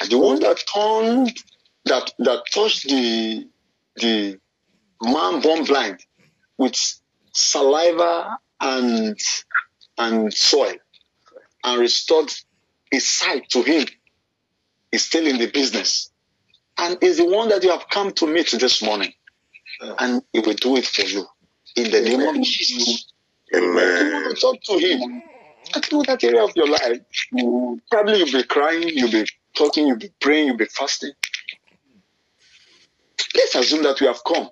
and 0.00 0.10
the 0.10 0.18
one 0.18 0.40
that 0.40 0.62
turned, 0.72 1.36
that 1.86 2.12
that 2.18 2.42
touched 2.52 2.88
the 2.88 3.48
the 3.96 4.38
man 5.02 5.40
born 5.40 5.64
blind 5.64 6.00
with 6.56 6.76
saliva 7.32 8.38
and 8.60 9.18
and 9.98 10.32
soil 10.32 10.74
and 11.64 11.80
restored 11.80 12.32
his 12.90 13.06
sight 13.06 13.48
to 13.50 13.62
him. 13.62 13.86
He's 14.90 15.04
still 15.04 15.26
in 15.26 15.38
the 15.38 15.50
business. 15.50 16.10
And 16.78 16.96
is 17.02 17.18
the 17.18 17.26
one 17.26 17.48
that 17.48 17.62
you 17.62 17.70
have 17.70 17.88
come 17.90 18.12
to 18.12 18.26
meet 18.26 18.50
this 18.52 18.82
morning. 18.82 19.12
And 19.98 20.22
he 20.32 20.40
will 20.40 20.54
do 20.54 20.76
it 20.76 20.86
for 20.86 21.02
you. 21.02 21.26
In 21.76 21.90
the 21.90 22.00
name 22.00 22.20
of 22.20 22.42
Jesus. 22.42 23.12
Amen. 23.54 24.06
You 24.06 24.12
want 24.12 24.36
to 24.36 24.40
talk 24.40 24.62
to 24.62 24.78
him. 24.78 25.22
I 25.74 25.80
know 25.92 26.02
that 26.04 26.24
area 26.24 26.44
of 26.44 26.52
your 26.56 26.68
life. 26.68 27.00
Probably 27.90 28.18
you'll 28.18 28.32
be 28.32 28.44
crying, 28.44 28.88
you'll 28.88 29.10
be 29.10 29.26
talking, 29.58 29.86
you'll 29.86 29.98
be 29.98 30.12
praying, 30.20 30.46
you'll 30.46 30.56
be 30.56 30.66
fasting. 30.66 31.12
Let's 33.34 33.54
assume 33.56 33.82
that 33.82 34.00
we 34.00 34.06
have 34.06 34.22
come 34.24 34.48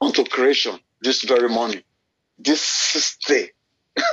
onto 0.00 0.24
creation 0.24 0.78
this 1.02 1.24
very 1.24 1.48
morning, 1.48 1.82
this 2.38 3.16
day. 3.26 3.50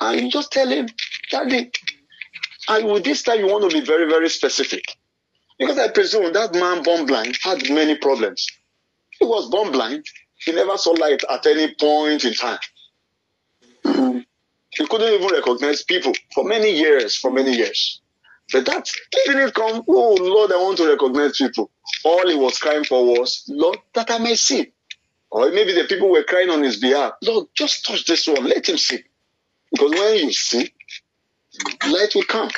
and 0.00 0.30
just 0.30 0.52
tell 0.52 0.68
him, 0.68 0.88
Daddy, 1.30 1.70
and 2.68 2.92
with 2.92 3.04
this 3.04 3.22
time 3.22 3.40
you 3.40 3.46
want 3.46 3.68
to 3.70 3.80
be 3.80 3.84
very, 3.84 4.08
very 4.08 4.28
specific. 4.28 4.84
Because 5.58 5.78
I 5.78 5.88
presume 5.88 6.32
that 6.32 6.54
man 6.54 6.82
born 6.82 7.06
blind 7.06 7.38
had 7.42 7.70
many 7.70 7.96
problems. 7.96 8.46
He 9.18 9.24
was 9.24 9.48
born 9.50 9.72
blind. 9.72 10.04
He 10.44 10.52
never 10.52 10.76
saw 10.76 10.90
light 10.92 11.22
at 11.30 11.46
any 11.46 11.74
point 11.74 12.24
in 12.24 12.34
time. 12.34 12.58
Hmm. 13.84 14.18
He 14.70 14.86
couldn't 14.86 15.12
even 15.12 15.28
recognize 15.28 15.84
people 15.84 16.12
for 16.34 16.44
many 16.44 16.70
years, 16.70 17.16
for 17.16 17.30
many 17.30 17.54
years. 17.54 18.01
But 18.50 18.66
that 18.66 18.88
didn't 19.26 19.54
come, 19.54 19.82
oh 19.88 20.14
Lord, 20.14 20.52
I 20.52 20.56
want 20.56 20.78
to 20.78 20.88
recognize 20.88 21.36
people. 21.36 21.70
All 22.04 22.28
he 22.28 22.34
was 22.34 22.58
crying 22.58 22.84
for 22.84 23.04
was, 23.04 23.44
Lord, 23.48 23.78
that 23.94 24.10
I 24.10 24.18
may 24.18 24.34
see. 24.34 24.72
Or 25.30 25.50
maybe 25.50 25.72
the 25.72 25.84
people 25.84 26.10
were 26.10 26.24
crying 26.24 26.50
on 26.50 26.62
his 26.62 26.78
behalf. 26.78 27.14
Lord, 27.22 27.48
just 27.54 27.86
touch 27.86 28.04
this 28.04 28.26
one, 28.26 28.44
let 28.44 28.68
him 28.68 28.78
see. 28.78 29.02
Because 29.70 29.90
when 29.90 30.16
you 30.16 30.32
see, 30.32 30.72
light 31.88 32.14
will 32.14 32.24
come. 32.24 32.50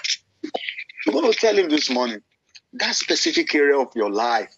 You're 1.06 1.12
going 1.12 1.32
to 1.32 1.38
tell 1.38 1.56
him 1.56 1.68
this 1.68 1.90
morning 1.90 2.22
that 2.74 2.94
specific 2.96 3.54
area 3.54 3.78
of 3.78 3.94
your 3.94 4.10
life, 4.10 4.52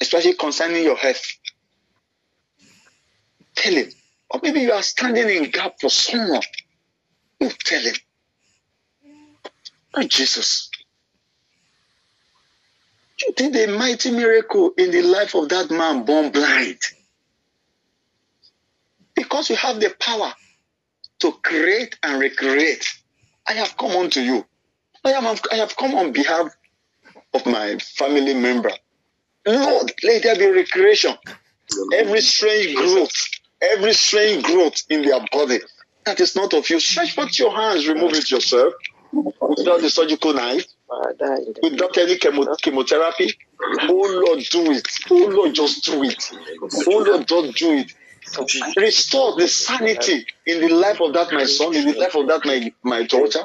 especially 0.00 0.34
concerning 0.34 0.82
your 0.82 0.96
health. 0.96 1.24
Tell 3.54 3.74
him. 3.74 3.90
Or 4.30 4.40
maybe 4.42 4.60
you 4.60 4.72
are 4.72 4.82
standing 4.82 5.28
in 5.28 5.50
gap 5.50 5.76
for 5.80 5.90
someone. 5.90 6.42
You 7.40 7.50
tell 7.50 7.82
him. 7.82 7.94
Oh, 9.94 10.02
Jesus. 10.02 10.70
You 13.20 13.32
did 13.34 13.56
a 13.56 13.76
mighty 13.76 14.10
miracle 14.10 14.72
in 14.76 14.90
the 14.90 15.02
life 15.02 15.34
of 15.34 15.48
that 15.48 15.70
man 15.70 16.04
born 16.04 16.30
blind. 16.30 16.78
Because 19.14 19.50
you 19.50 19.56
have 19.56 19.80
the 19.80 19.90
power 19.98 20.32
to 21.20 21.32
create 21.32 21.98
and 22.02 22.20
recreate. 22.20 22.86
I 23.46 23.54
have 23.54 23.76
come 23.76 23.90
unto 23.92 24.20
you. 24.20 24.44
I 25.04 25.10
have, 25.10 25.40
I 25.50 25.56
have 25.56 25.76
come 25.76 25.94
on 25.94 26.12
behalf 26.12 26.48
of 27.34 27.46
my 27.46 27.78
family 27.78 28.34
member. 28.34 28.70
Lord, 29.46 29.92
let 30.04 30.22
there 30.22 30.36
be 30.36 30.46
recreation. 30.46 31.14
Every 31.94 32.20
strange 32.20 32.76
growth, 32.76 33.28
every 33.60 33.94
strange 33.94 34.44
growth 34.44 34.82
in 34.90 35.02
their 35.02 35.20
body 35.32 35.58
that 36.04 36.20
is 36.20 36.36
not 36.36 36.54
of 36.54 36.68
you, 36.70 36.78
stretch 36.78 37.14
forth 37.14 37.38
your 37.38 37.54
hands, 37.54 37.88
remove 37.88 38.14
it 38.14 38.30
yourself 38.30 38.74
without 39.56 39.82
the 39.82 39.90
surgical 39.90 40.34
knife, 40.34 40.66
without 41.62 41.96
any 41.98 42.16
chemo- 42.18 42.50
chemotherapy. 42.62 43.32
Oh 43.88 43.94
Lord, 44.26 44.40
do 44.50 44.72
it. 44.72 44.88
Oh 45.10 45.26
Lord, 45.30 45.54
just 45.54 45.84
do 45.84 46.04
it. 46.04 46.24
Oh 46.86 46.98
Lord, 46.98 47.26
just 47.28 47.56
do 47.58 47.72
it. 47.78 47.92
Restore 48.76 49.36
the 49.36 49.48
sanity 49.48 50.26
in 50.46 50.60
the 50.60 50.68
life 50.68 51.00
of 51.00 51.14
that 51.14 51.32
my 51.32 51.44
son, 51.46 51.74
in 51.76 51.86
the 51.86 51.94
life 51.98 52.14
of 52.16 52.28
that 52.28 52.44
my, 52.46 52.72
my 52.84 53.04
daughter, 53.04 53.40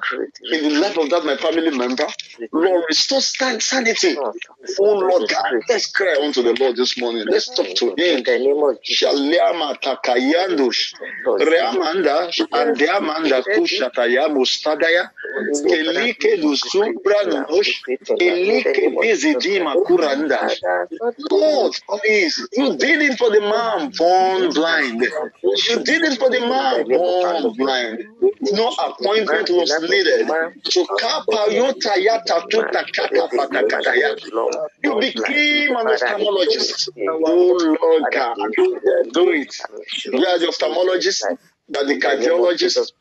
in 0.52 0.64
the 0.64 0.80
life 0.80 0.98
of 0.98 1.10
that 1.12 1.26
my 1.26 1.38
family 1.38 1.72
member. 1.78 2.08
Lord, 2.54 2.86
restore 2.90 3.22
san- 3.22 3.62
sanity. 3.62 4.18
Oh 4.80 4.94
Lord 4.94 5.28
God, 5.30 5.54
let's 5.70 5.92
cry 5.92 6.16
unto 6.24 6.44
the 6.44 6.56
Lord 6.60 6.78
this 6.78 7.00
morning. 7.00 7.26
Let's 7.30 7.52
talk 7.52 7.74
to 7.76 7.94
Him. 7.98 8.26
Shalema 8.84 9.78
takayandush, 9.82 10.96
reamanda, 11.40 12.30
andeamanda 12.52 13.44
kushataya 13.44 14.30
mustadaya, 14.30 15.10
kelike 15.68 16.38
lusubra 16.38 17.24
nush, 17.26 17.84
elike 18.20 18.98
bizidima 19.02 19.78
kuranda. 19.86 20.52
Lord, 21.32 21.74
please, 21.90 22.48
you 22.58 22.78
did 22.78 23.02
it 23.02 23.18
for 23.18 23.32
the 23.32 23.42
man 23.42 23.92
born 23.98 24.54
blind. 24.54 25.02
You 25.68 25.84
did 25.84 26.04
it 26.04 26.20
for 26.20 26.30
the 26.30 26.42
man 26.42 26.86
born 26.92 27.56
blind. 27.58 28.00
No 28.52 28.70
appointment 28.70 29.50
was 29.52 29.80
needed. 29.82 30.36
Patakataya. 30.66 31.74
You 34.84 34.96
became 35.00 35.76
an 35.76 35.88
ophthalmologist. 35.88 36.90
Oh 37.26 37.78
Lord 37.82 38.12
God, 38.12 38.38
do 39.14 39.32
it. 39.32 39.56
You 40.14 40.26
are 40.28 40.40
the 40.40 40.48
ophthalmologist. 40.48 41.26
Are 41.70 41.86
the 41.86 41.98
cardiologist, 41.98 42.92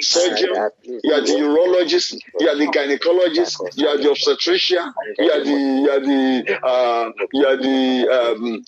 surgeon, 0.00 0.50
you 0.84 1.12
are 1.12 1.20
the 1.20 1.32
urologist, 1.32 2.16
you 2.38 2.48
are 2.48 2.56
the 2.56 2.66
gynecologist, 2.66 3.58
you 3.76 3.88
are 3.88 3.98
the 3.98 4.10
obstetrician, 4.10 4.92
you 5.18 5.30
are 5.32 5.42
the 5.42 5.50
you 5.50 5.90
are 5.90 6.00
the 6.00 6.58
uh, 6.62 7.10
you 7.32 7.44
are 7.44 7.56
the 7.56 8.08
um, 8.08 8.64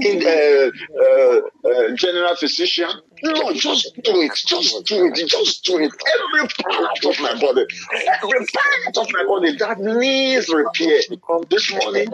in, 0.00 0.22
uh, 0.26 0.70
uh, 0.98 1.68
uh, 1.68 1.94
general 1.96 2.34
physician. 2.34 2.88
No, 3.22 3.52
just 3.54 3.94
do 4.04 4.22
it. 4.22 4.32
Just 4.46 4.86
do 4.86 5.06
it. 5.06 5.14
Just 5.28 5.64
do 5.64 5.78
it. 5.78 5.92
Every 6.14 6.48
part 6.62 7.04
of 7.06 7.20
my 7.20 7.34
body, 7.40 7.66
every 8.22 8.46
part 8.46 8.98
of 8.98 9.08
my 9.12 9.24
body 9.26 9.56
that 9.58 9.78
needs 9.80 10.48
repair. 10.48 11.00
This 11.50 11.72
morning, 11.72 12.08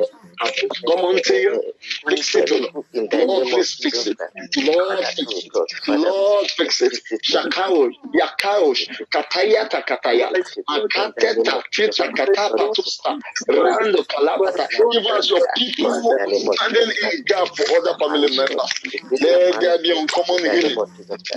come 0.86 1.00
unto 1.06 1.34
you. 1.34 1.62
Fix 2.08 2.34
it, 2.36 2.50
Lord. 2.50 2.86
Please 3.10 3.74
fix 3.82 4.06
it. 4.06 4.18
Lord, 4.58 5.04
fix 5.06 5.34
it. 5.44 5.52
Lord, 5.88 6.48
fix 6.50 6.82
it. 6.82 6.94
Shakao, 7.24 7.90
Katayata 9.14 9.84
Kataya, 9.86 10.32
Akateta, 10.70 11.62
Tita 11.72 12.10
Katapa 12.16 12.70
Tusta, 12.74 13.18
Rando 13.50 14.06
Kalabata. 14.06 14.68
Give 14.90 15.06
us 15.06 15.30
your 15.30 15.42
people 15.56 15.92
standing 15.92 16.90
in 17.12 17.24
gap 17.26 17.48
for 17.56 17.64
other 17.78 17.96
family 17.98 18.36
members. 18.36 18.72
Let 19.20 19.60
there 19.60 19.78
be 19.82 19.98
uncommon 19.98 20.50
healing. 20.50 20.78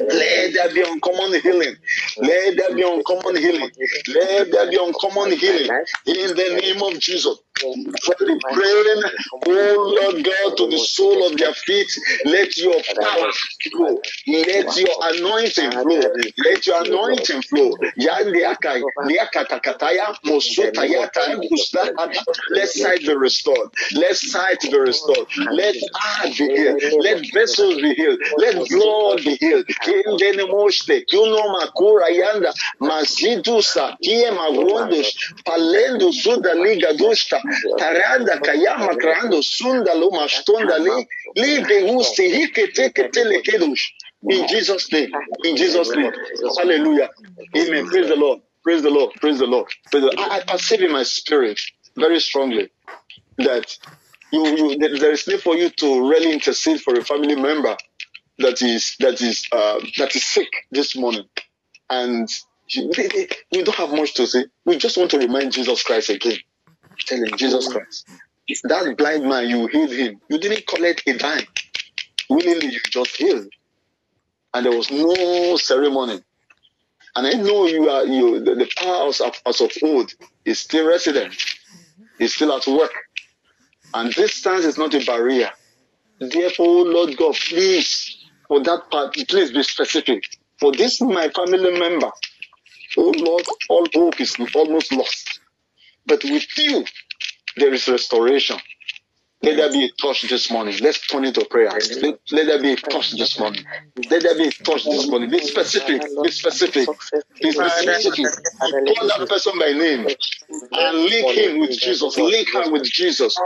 Let 0.09 0.53
there 0.53 0.73
be 0.73 0.81
uncommon 0.81 1.41
healing. 1.41 1.75
Let 2.21 2.57
there 2.57 2.75
be 2.75 2.83
uncommon 2.83 3.37
healing. 3.37 3.71
Let 4.07 4.51
there 4.51 4.69
be 4.69 4.77
uncommon 4.81 5.31
healing. 5.37 5.73
In 6.07 6.35
the 6.35 6.59
name 6.61 6.81
of 6.83 6.99
Jesus. 6.99 7.39
From 7.61 8.39
praying, 8.39 9.03
oh 9.33 9.95
Lord 10.01 10.23
God, 10.25 10.57
to 10.57 10.67
the 10.69 10.77
sole 10.79 11.27
of 11.27 11.37
their 11.37 11.53
feet, 11.53 11.91
let 12.25 12.57
your 12.57 12.81
power 12.99 13.31
flow. 13.71 14.01
Let 14.27 14.77
your 14.77 14.95
anointing 15.01 15.71
flow. 15.71 16.01
Let 16.37 16.67
your 16.67 16.81
anointing 16.83 17.41
flow. 17.43 17.77
Let 22.51 22.69
sight 22.69 23.01
be 23.01 23.15
restored. 23.15 23.69
Let 23.93 24.17
sight 24.17 24.61
be 24.61 24.77
restored. 24.79 25.27
Let 25.51 25.75
heart 25.95 26.37
be 26.37 26.49
healed. 26.55 26.81
Let 26.99 27.19
vessels 27.33 27.75
be 27.75 27.93
healed. 27.95 28.19
Let 28.37 28.55
blood 28.69 29.17
be 29.23 29.35
healed. 29.39 29.65
Masidusa, 32.81 33.97
Kiema 34.03 34.49
Wondus, 34.51 35.13
Palendo 35.45 36.11
Suda 36.13 36.53
Liga 36.55 36.93
Dusta, 36.93 37.39
Taranda 37.79 38.41
Kayama 38.41 38.95
Krando 38.97 39.43
Sunda 39.43 39.93
Luma 39.95 40.27
Li, 40.79 41.07
Libe 41.37 41.89
Usti, 41.97 42.31
Hikete 42.31 42.93
Ketele 42.93 43.43
Kedush. 43.43 43.83
In 44.29 44.47
Jesus' 44.47 44.91
name. 44.93 45.11
In 45.43 45.57
Jesus' 45.57 45.95
name. 45.95 46.11
Hallelujah. 46.57 47.09
Amen. 47.57 47.85
Praise 47.87 48.07
the 48.09 48.17
Lord. 48.17 48.41
Praise 48.63 48.83
the 48.83 48.89
Lord. 48.91 49.11
Praise 49.21 49.39
the 49.39 49.47
Lord. 49.47 49.67
Praise 49.91 50.03
the 50.03 50.07
Lord. 50.07 50.15
I, 50.19 50.39
I 50.39 50.53
perceive 50.53 50.81
in 50.81 50.91
my 50.93 51.03
spirit 51.03 51.59
very 51.97 52.19
strongly 52.21 52.69
that 53.39 53.77
you, 54.31 54.45
you 54.47 54.77
there- 54.79 54.95
is 55.11 55.27
need 55.27 55.41
for 55.41 55.55
you 55.57 55.69
to 55.69 56.09
really 56.09 56.33
intercede 56.33 56.81
for 56.81 56.95
a 56.97 57.03
family 57.03 57.35
member 57.35 57.77
that 58.39 58.61
is 58.61 58.95
that 58.99 59.21
is 59.21 59.47
uh, 59.51 59.79
that 59.97 60.15
is 60.15 60.25
sick 60.25 60.49
this 60.71 60.95
morning, 60.95 61.25
and 61.89 62.29
we 63.51 63.63
don't 63.63 63.75
have 63.75 63.91
much 63.93 64.15
to 64.15 64.27
say. 64.27 64.45
We 64.65 64.77
just 64.77 64.97
want 64.97 65.11
to 65.11 65.19
remind 65.19 65.53
Jesus 65.53 65.83
Christ 65.83 66.09
again. 66.09 66.37
Tell 67.07 67.19
him 67.19 67.37
Jesus 67.37 67.67
Christ. 67.67 68.07
That 68.63 68.97
blind 68.97 69.25
man, 69.27 69.49
you 69.49 69.67
healed 69.67 69.91
him. 69.91 70.21
You 70.29 70.39
didn't 70.39 70.67
collect 70.67 71.03
a 71.07 71.17
dime. 71.17 71.45
Willingly, 72.29 72.67
you 72.67 72.79
just 72.89 73.15
healed, 73.17 73.49
and 74.53 74.65
there 74.65 74.75
was 74.75 74.91
no 74.91 75.57
ceremony. 75.57 76.21
And 77.15 77.27
I 77.27 77.33
know 77.33 77.67
you 77.67 77.89
are 77.89 78.05
you. 78.05 78.43
The, 78.43 78.55
the 78.55 78.69
power 78.77 79.09
as 79.09 79.21
of, 79.21 79.35
as 79.45 79.61
of 79.61 79.71
old 79.83 80.13
is 80.45 80.59
still 80.59 80.87
resident. 80.87 81.35
Is 82.19 82.35
still 82.35 82.53
at 82.53 82.67
work, 82.67 82.93
and 83.93 84.13
distance 84.13 84.65
is 84.65 84.77
not 84.77 84.93
a 84.93 85.05
barrier. 85.05 85.51
Therefore, 86.19 86.67
oh 86.67 86.83
Lord 86.83 87.17
God, 87.17 87.35
please, 87.35 88.17
for 88.47 88.61
that 88.63 88.91
part, 88.91 89.15
please 89.29 89.51
be 89.51 89.63
specific. 89.63 90.23
For 90.59 90.71
this, 90.71 91.01
my 91.01 91.29
family 91.29 91.79
member, 91.79 92.11
oh 92.97 93.13
Lord, 93.17 93.45
all 93.69 93.87
hope 93.93 94.21
is 94.21 94.35
almost 94.55 94.93
lost. 94.93 95.40
But 96.05 96.23
with 96.23 96.47
you, 96.57 96.85
there 97.57 97.73
is 97.73 97.87
restoration. 97.89 98.57
Let 99.43 99.57
there 99.57 99.71
be 99.71 99.85
a 99.85 99.89
touch 100.01 100.23
this 100.29 100.51
morning. 100.51 100.77
Let's 100.81 101.05
turn 101.07 101.25
into 101.25 101.45
prayer. 101.45 101.71
Let, 102.01 102.15
let 102.31 102.47
there 102.47 102.61
be 102.61 102.73
a 102.73 102.77
touch 102.77 103.11
this 103.13 103.39
morning. 103.39 103.63
Let 104.09 104.23
there 104.23 104.35
be 104.37 104.47
a 104.47 104.51
touch 104.51 104.89
this 104.89 105.09
morning. 105.09 105.29
Be 105.31 105.39
specific. 105.39 106.03
Be 106.21 106.31
specific. 106.31 106.89
Be 107.41 107.51
specific. 107.51 108.15
Call 108.87 109.07
that 109.07 109.27
person 109.29 109.53
by 109.59 109.73
name 109.73 110.07
and 110.73 110.97
link 111.05 111.29
him 111.29 111.59
with 111.59 111.71
Jesus. 111.71 112.17
Link 112.17 112.49
her 112.53 112.71
with 112.71 112.83
Jesus. 112.83 113.41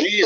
Jesus. 0.00 0.25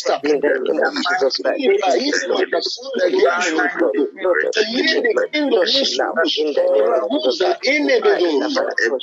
dusta, 0.00 0.20
In 0.24 0.40
the 0.40 0.48
name 0.48 0.86
of 0.86 0.94
Jesus 0.94 1.36
Christ. 1.38 1.58
libra, 1.58 1.90
isma, 1.96 2.36
kasunda, 2.50 3.04
gianu, 3.10 3.56
Tayende, 4.54 5.10
kindo, 5.32 5.64
nishu, 5.64 6.04
raguza, 6.88 7.58
inebedo, 7.62 8.30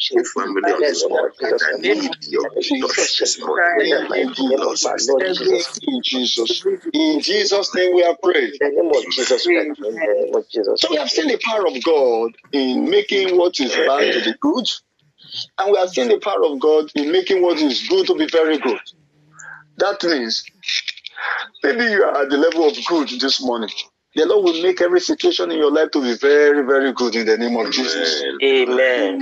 Every 0.08 0.24
family 0.24 0.72
on 0.72 0.80
this 0.82 1.04
altar 1.04 1.58
that 1.58 1.80
need 1.82 2.12
your 2.28 2.50
touch 2.50 3.20
this 3.20 3.40
morning. 3.40 3.82
In 3.82 3.90
the 3.90 4.10
name 4.10 4.30
of 4.30 4.86
our 4.86 4.98
Lord 5.08 5.24
Jesus. 5.36 5.80
in 5.84 6.02
Jesus. 6.04 6.66
In 6.94 7.20
Jesus' 7.22 7.76
name 7.76 7.96
we 7.96 8.04
are 8.04 8.16
praying. 8.22 8.52
In 8.60 8.76
the 8.76 8.82
name 8.82 8.92
of 8.92 9.12
Jesus 9.12 9.46
Christ. 9.46 9.80
In 9.80 9.84
the 9.84 9.92
name 9.92 10.36
of 10.36 10.50
Jesus. 10.50 10.82
So 10.82 10.88
we 10.92 10.98
have 10.98 11.10
seen 11.10 11.28
the 11.28 11.40
power 11.44 11.68
of 11.68 11.84
God 11.84 12.36
in 12.52 12.90
making 12.90 13.38
what 13.38 13.60
is 13.60 13.72
bad 13.72 14.14
to 14.14 14.24
be 14.26 14.34
good, 14.40 14.68
and 15.60 15.72
we 15.72 15.78
have 15.78 15.90
seen 15.90 16.10
the 16.10 16.20
power 16.20 16.44
of 16.46 16.60
God 16.60 16.92
in 16.96 17.12
making 17.12 17.42
what 17.42 17.60
is 17.60 17.88
good 17.88 18.08
to 18.08 18.16
be 18.16 18.28
very 18.28 18.58
good. 18.58 18.80
That 19.78 20.04
means 20.04 20.44
maybe 21.64 21.86
you 21.86 22.04
are 22.04 22.24
at 22.24 22.30
the 22.30 22.38
level 22.38 22.68
of 22.68 22.78
good 22.88 23.10
this 23.20 23.42
morning. 23.44 23.70
The 24.16 24.26
Lord 24.26 24.46
will 24.46 24.64
make 24.64 24.82
every 24.82 25.00
situation 25.00 25.52
in 25.52 25.58
your 25.60 25.72
life 25.72 25.92
to 25.92 26.02
be 26.02 26.16
very, 26.18 26.66
very 26.66 26.92
good 26.94 27.16
in 27.16 27.26
the 27.28 27.38
name 27.38 27.56
of 27.58 27.72
Jesus. 27.72 28.24
Amen. 28.44 29.20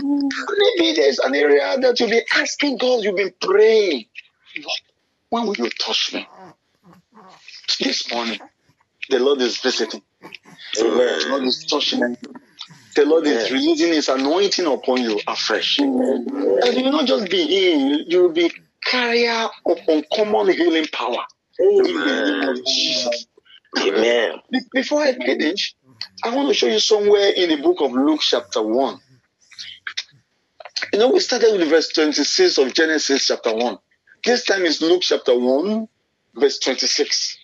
Maybe 0.78 0.94
there's 0.94 1.20
an 1.20 1.36
area 1.36 1.78
that 1.80 2.00
you've 2.00 2.10
been 2.12 2.24
asking 2.36 2.78
God, 2.78 3.04
you've 3.04 3.18
been 3.18 3.34
praying. 3.42 4.06
Lord, 4.58 4.80
when 5.30 5.48
will 5.48 5.56
you 5.58 5.70
touch 5.72 6.14
me? 6.14 6.28
This 7.80 8.12
morning, 8.14 8.40
the 9.10 9.20
Lord 9.20 9.42
is 9.42 9.58
visiting. 9.60 10.02
The 10.76 11.28
Lord 11.30 11.44
is 11.44 11.66
touching 11.66 12.00
you. 12.00 12.18
The 12.96 13.06
Lord 13.06 13.28
is 13.28 13.52
releasing 13.52 13.94
His 13.94 14.10
anointing 14.10 14.66
upon 14.66 15.02
you 15.02 15.20
afresh. 15.28 15.80
And 15.80 16.76
you 16.78 16.84
will 16.86 16.92
not 16.94 17.06
just 17.08 17.30
be 17.30 17.44
healed, 17.46 18.04
you 18.08 18.24
will 18.24 18.32
be 18.34 18.52
carrier 18.86 19.48
of 19.66 19.78
uncommon 19.88 20.54
healing 20.54 20.88
power. 20.94 21.26
Amen. 23.80 24.34
Be- 24.52 24.60
Before 24.74 25.02
I 25.02 25.14
finish, 25.14 25.76
I 26.24 26.36
want 26.36 26.48
to 26.50 26.54
show 26.54 26.68
you 26.68 26.80
somewhere 26.80 27.32
in 27.36 27.50
the 27.50 27.58
book 27.58 27.82
of 27.82 27.92
Luke, 27.92 28.22
chapter 28.22 28.62
1. 28.62 29.00
You 30.94 31.00
know, 31.00 31.10
we 31.12 31.20
started 31.20 31.58
with 31.58 31.70
verse 31.70 31.90
26 31.90 32.58
of 32.58 32.74
Genesis, 32.74 33.28
chapter 33.28 33.54
1. 33.54 33.78
This 34.24 34.46
time 34.46 34.64
is 34.64 34.82
Luke, 34.82 35.02
chapter 35.04 35.38
1, 35.38 35.88
verse 36.36 36.60
26. 36.60 37.38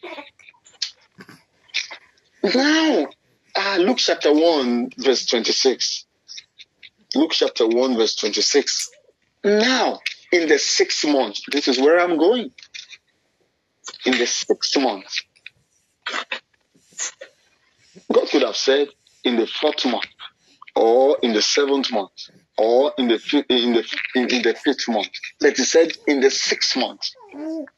Now, 2.55 3.07
uh, 3.55 3.77
Luke, 3.79 3.97
chapter 3.97 4.33
1, 4.33 4.91
verse 4.97 5.25
26. 5.25 6.05
Luke, 7.15 7.31
chapter 7.31 7.67
1, 7.67 7.97
verse 7.97 8.15
26. 8.15 8.89
Now, 9.43 9.99
in 10.31 10.47
the 10.47 10.57
sixth 10.59 11.05
month, 11.07 11.39
this 11.51 11.67
is 11.67 11.79
where 11.79 11.99
I'm 11.99 12.17
going. 12.17 12.51
In 14.05 14.13
the 14.17 14.27
sixth 14.27 14.77
month, 14.79 15.13
God 18.11 18.29
could 18.29 18.43
have 18.43 18.57
said 18.57 18.89
in 19.23 19.37
the 19.37 19.47
fourth 19.47 19.85
month, 19.85 20.07
or 20.75 21.17
in 21.23 21.33
the 21.33 21.41
seventh 21.41 21.91
month, 21.91 22.11
or 22.57 22.93
in 22.97 23.07
the 23.09 23.45
in 23.49 23.73
the 23.73 23.85
in, 24.15 24.33
in 24.33 24.41
the 24.43 24.55
fifth 24.55 24.87
month. 24.89 25.09
But 25.39 25.57
He 25.57 25.63
said 25.65 25.93
in 26.07 26.21
the 26.21 26.31
sixth 26.31 26.77
month. 26.77 27.01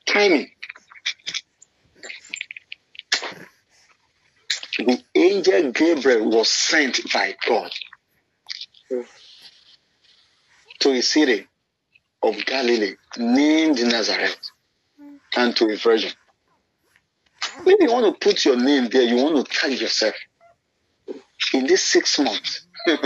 Timing. 0.08 0.52
The 4.78 5.04
angel 5.16 5.72
Gabriel 5.72 6.30
was 6.32 6.50
sent 6.50 7.02
by 7.14 7.36
God 7.48 7.72
to 10.80 10.92
a 10.92 11.02
city 11.02 11.48
of 12.24 12.46
Galilee 12.46 12.96
named 13.18 13.80
Nazareth 13.82 14.38
and 15.36 15.56
to 15.56 15.72
a 15.72 15.78
virgin. 15.78 16.12
Maybe 17.66 17.86
you 17.86 17.92
want 17.92 18.20
to 18.20 18.28
put 18.28 18.46
your 18.46 18.58
name 18.58 18.90
there, 18.90 19.04
you 19.04 19.18
want 19.18 19.46
to 19.46 19.52
tag 19.52 19.80
yourself. 19.80 20.16
In 21.54 21.68
this 21.68 21.84
six 21.84 22.20
months, 22.20 22.66
and 22.88 23.00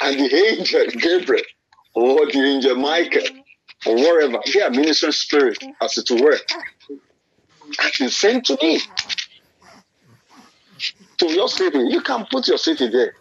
the 0.00 0.56
angel 0.58 0.86
Gabriel 1.00 1.44
or 1.94 2.26
the 2.26 2.38
angel 2.38 2.76
Michael 2.76 3.22
or 3.86 3.94
wherever, 3.94 4.40
their 4.52 4.70
ministering 4.70 5.12
spirit, 5.12 5.58
as 5.80 5.98
it 5.98 6.10
were, 6.10 6.38
has 7.78 7.92
been 7.98 8.08
sent 8.10 8.46
to 8.46 8.58
me. 8.62 8.80
To 11.18 11.30
your 11.30 11.48
city. 11.48 11.78
You 11.78 12.00
can 12.00 12.26
put 12.30 12.48
your 12.48 12.58
city 12.58 12.88
there. 12.88 13.14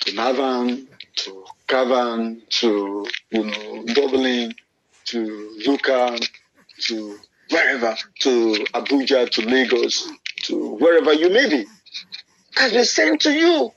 To 0.00 0.14
Navan, 0.14 0.88
to 1.16 1.44
Cavan, 1.66 2.42
to 2.50 3.06
you 3.30 3.44
know, 3.44 3.84
Dublin, 3.86 4.54
to 5.08 5.56
Lucan, 5.66 6.18
to 6.80 7.18
wherever, 7.50 7.96
to 8.20 8.54
Abuja, 8.74 9.30
to 9.30 9.42
Lagos, 9.42 10.08
to 10.42 10.74
wherever 10.76 11.12
you 11.12 11.30
may 11.30 11.48
be, 11.48 11.66
has 12.56 12.72
been 12.72 12.84
sent 12.84 13.22
to 13.22 13.32
you. 13.32 13.72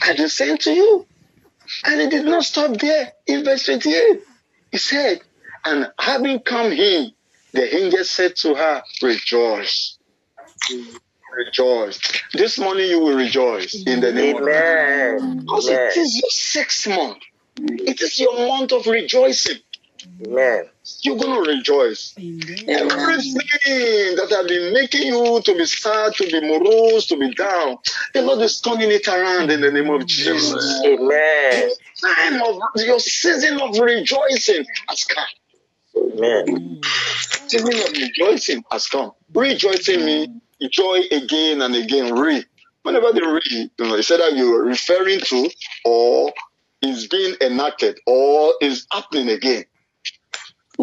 Has 0.00 0.16
been 0.16 0.28
sent 0.28 0.60
to 0.62 0.72
you. 0.72 1.06
And 1.84 2.00
it 2.00 2.10
did 2.10 2.24
not 2.24 2.44
stop 2.44 2.76
there. 2.78 3.12
In 3.26 3.44
verse 3.44 3.64
28, 3.64 4.20
he 4.72 4.78
said, 4.78 5.20
And 5.64 5.90
having 5.98 6.40
come 6.40 6.72
in, 6.72 7.12
the 7.52 7.76
angel 7.76 8.04
said 8.04 8.36
to 8.36 8.54
her, 8.54 8.82
Rejoice. 9.00 9.98
Rejoice. 11.34 11.98
This 12.34 12.58
morning 12.58 12.88
you 12.90 13.00
will 13.00 13.16
rejoice 13.16 13.74
in 13.86 14.00
the 14.00 14.12
name 14.12 14.36
of 14.36 14.42
Amen. 14.42 15.40
Because 15.40 15.68
it 15.68 15.96
is 15.96 16.16
your 16.16 16.30
sixth 16.30 16.88
month. 16.88 17.18
It 17.56 18.00
is 18.02 18.18
your 18.18 18.46
month 18.48 18.72
of 18.72 18.86
rejoicing. 18.86 19.58
Amen. 20.26 20.64
You're 21.02 21.16
going 21.16 21.44
to 21.44 21.50
rejoice. 21.50 22.14
Everything 22.18 24.16
that 24.16 24.28
has 24.30 24.46
been 24.46 24.72
making 24.72 25.06
you 25.06 25.40
to 25.40 25.54
be 25.54 25.64
sad, 25.64 26.14
to 26.14 26.26
be 26.26 26.40
morose, 26.40 27.06
to 27.06 27.16
be 27.16 27.32
down, 27.34 27.78
the 28.12 28.22
Lord 28.22 28.40
is 28.40 28.60
turning 28.60 28.90
it 28.90 29.06
around 29.08 29.50
in 29.50 29.60
the 29.60 29.70
name 29.70 29.90
of 29.90 30.06
Jesus. 30.06 30.82
Amen. 30.84 31.70
Your 32.02 32.14
Time 32.14 32.42
of 32.42 32.60
your 32.76 32.98
season 32.98 33.60
of 33.60 33.78
rejoicing 33.78 34.64
has 34.88 35.04
come. 35.04 35.24
Amen. 35.96 36.80
Season 37.46 37.74
of 37.74 37.92
rejoicing 37.92 38.64
has 38.70 38.88
come. 38.88 39.12
Rejoicing 39.32 40.04
means 40.04 40.41
joy 40.70 41.00
again 41.10 41.62
and 41.62 41.74
again. 41.74 42.14
Re. 42.14 42.44
Whenever 42.82 43.12
they 43.12 43.20
read, 43.20 43.42
you 43.50 43.70
know, 43.78 43.94
it's 43.94 44.10
either 44.10 44.30
you're 44.30 44.64
referring 44.64 45.20
to 45.20 45.50
or 45.84 46.32
is 46.82 47.06
being 47.06 47.36
enacted 47.40 47.98
or 48.06 48.54
is 48.60 48.86
happening 48.90 49.28
again. 49.28 49.64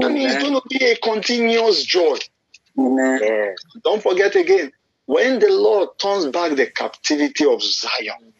I 0.01 0.07
mean, 0.07 0.29
it's 0.29 0.41
going 0.41 0.53
to 0.53 0.61
be 0.69 0.85
a 0.85 0.95
continuous 0.97 1.83
joy. 1.83 2.17
Amen. 2.79 3.55
Don't 3.83 4.01
forget 4.01 4.35
again, 4.35 4.71
when 5.07 5.39
the 5.39 5.49
Lord 5.49 5.89
turns 5.99 6.27
back 6.27 6.55
the 6.55 6.67
captivity 6.67 7.45
of 7.45 7.61
Zion, 7.61 8.33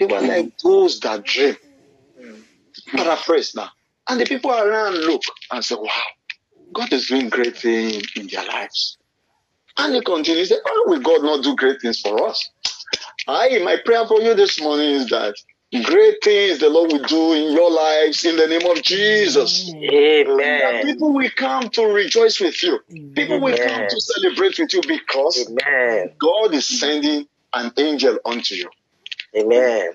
they 0.00 0.06
were 0.06 0.20
like 0.20 0.58
those 0.58 0.98
that 1.00 1.24
dream. 1.24 1.56
Paraphrase 2.88 3.54
now. 3.54 3.70
And 4.08 4.20
the 4.20 4.24
people 4.26 4.50
around 4.50 4.94
look 4.94 5.22
and 5.52 5.64
say, 5.64 5.76
wow, 5.76 5.90
God 6.72 6.92
is 6.92 7.06
doing 7.06 7.28
great 7.28 7.56
things 7.56 8.02
in 8.16 8.26
their 8.26 8.44
lives. 8.44 8.98
And 9.78 9.94
he 9.94 10.00
continues, 10.02 10.50
say, 10.50 10.56
why 10.62 10.84
will 10.86 11.00
God 11.00 11.22
not 11.22 11.42
do 11.42 11.56
great 11.56 11.80
things 11.80 12.00
for 12.00 12.26
us? 12.26 12.50
I, 13.26 13.58
my 13.64 13.76
prayer 13.84 14.06
for 14.06 14.20
you 14.20 14.34
this 14.34 14.60
morning 14.60 14.90
is 14.90 15.08
that 15.08 15.34
great 15.82 16.22
things 16.22 16.58
the 16.58 16.68
Lord 16.70 16.92
will 16.92 17.02
do 17.02 17.32
in 17.32 17.52
your 17.52 17.70
lives 17.70 18.24
in 18.24 18.36
the 18.36 18.46
name 18.46 18.70
of 18.70 18.82
Jesus. 18.82 19.72
Amen. 19.74 20.60
That 20.60 20.82
people 20.84 21.12
will 21.12 21.30
come 21.34 21.68
to 21.70 21.86
rejoice 21.86 22.38
with 22.40 22.62
you. 22.62 22.78
People 23.14 23.40
will 23.40 23.56
come 23.56 23.86
to 23.88 24.00
celebrate 24.00 24.58
with 24.58 24.72
you 24.72 24.82
because 24.86 25.48
Amen. 25.48 26.12
God 26.18 26.54
is 26.54 26.78
sending 26.78 27.26
an 27.54 27.72
angel 27.76 28.18
unto 28.24 28.54
you. 28.54 28.70
Amen. 29.36 29.94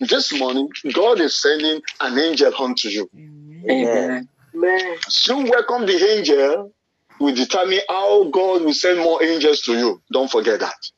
This 0.00 0.32
morning, 0.38 0.70
God 0.92 1.20
is 1.20 1.34
sending 1.34 1.82
an 2.00 2.18
angel 2.18 2.52
unto 2.58 2.88
you. 2.88 3.10
Amen. 3.68 4.28
As 5.06 5.26
you 5.26 5.36
welcome 5.44 5.86
the 5.86 6.16
angel, 6.16 6.72
will 7.20 7.34
determine 7.34 7.80
how 7.88 8.24
God 8.30 8.62
will 8.62 8.74
send 8.74 8.98
more 8.98 9.22
angels 9.22 9.62
to 9.62 9.72
you. 9.72 10.02
Don't 10.12 10.30
forget 10.30 10.60
that. 10.60 10.90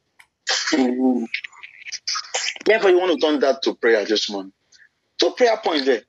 Mm-hmm. 0.73 1.25
Therefore, 2.65 2.91
you 2.91 2.99
want 2.99 3.13
to 3.13 3.27
turn 3.27 3.41
that 3.41 3.63
to 3.63 3.75
prayer 3.75 4.05
this 4.05 4.31
morning. 4.31 4.53
Two 5.19 5.31
prayer 5.33 5.57
points 5.63 5.87
there. 5.87 6.03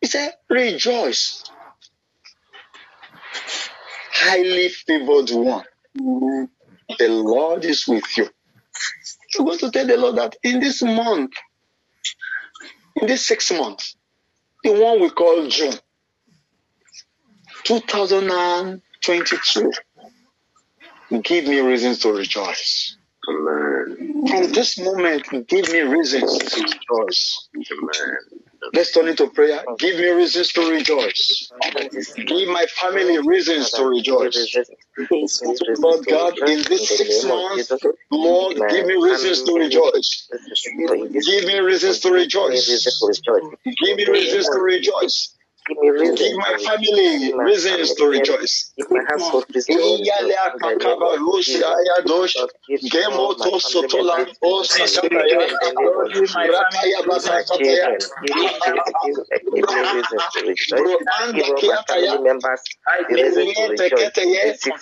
He 0.00 0.06
said, 0.06 0.32
Rejoice. 0.48 1.44
Highly 4.12 4.68
favored 4.68 5.30
one. 5.30 5.64
Mm-hmm. 5.98 6.44
The 6.98 7.08
Lord 7.08 7.64
is 7.64 7.86
with 7.86 8.04
you. 8.16 8.28
You're 9.34 9.46
going 9.46 9.58
to 9.58 9.70
tell 9.70 9.86
the 9.86 9.96
Lord 9.96 10.16
that 10.16 10.36
in 10.42 10.60
this 10.60 10.82
month, 10.82 11.32
in 12.96 13.06
this 13.06 13.26
six 13.26 13.52
months, 13.52 13.96
the 14.64 14.72
one 14.72 15.00
we 15.00 15.10
call 15.10 15.46
June, 15.48 15.74
2022, 19.02 19.72
give 21.22 21.46
me 21.46 21.60
reasons 21.60 22.00
to 22.00 22.12
rejoice. 22.12 22.96
Amen. 23.28 24.26
From 24.28 24.52
this 24.52 24.78
moment, 24.78 25.28
give 25.48 25.70
me 25.70 25.80
reasons 25.80 26.38
to 26.38 26.62
rejoice. 26.62 27.48
Amen. 27.54 28.16
Let's 28.72 28.92
turn 28.92 29.08
into 29.08 29.28
prayer. 29.28 29.62
Give 29.78 29.96
me 29.96 30.08
reasons 30.10 30.52
to 30.52 30.70
rejoice. 30.70 31.50
Give 32.16 32.48
my 32.48 32.66
family 32.80 33.18
reasons 33.26 33.70
to 33.72 33.84
rejoice. 33.84 34.56
Lord 35.78 36.06
God, 36.06 36.38
in 36.48 36.62
this 36.68 36.88
six 36.88 37.24
months, 37.24 37.72
Lord, 38.10 38.56
give 38.70 38.86
me 38.86 38.94
reasons 38.94 39.42
to 39.44 39.54
rejoice. 39.54 40.28
Give 41.26 41.44
me 41.44 41.58
reasons 41.58 42.00
to 42.00 42.12
rejoice. 42.12 42.86
Give 43.64 43.96
me 43.96 44.06
reasons 44.06 44.48
to 44.50 44.60
rejoice. 44.60 45.36
Give 45.70 45.78
me 45.78 45.90
reason. 45.90 46.16
Give 46.16 46.36
my 46.36 46.56
family 46.58 47.32
reasons 47.44 47.94
to 47.94 48.06
rejoice. 48.06 48.72
Give 48.76 48.90
my 48.90 49.04
household 49.08 49.44
reason 49.54 49.76
to 49.76 49.82
Iyale 49.82 50.34
akakaba 50.46 51.16
rusi 51.18 51.62
ayadosh, 51.62 52.34
gemo 52.90 53.36
to 53.38 53.50
sotola, 53.62 54.26
o 54.42 54.62
sisataya, 54.62 55.46
rakaya 56.50 57.00
basataya, 57.06 57.98
bro 60.70 62.18
members 62.22 62.62
Niente 63.10 63.90
keteye, 63.90 64.56
six. 64.58 64.80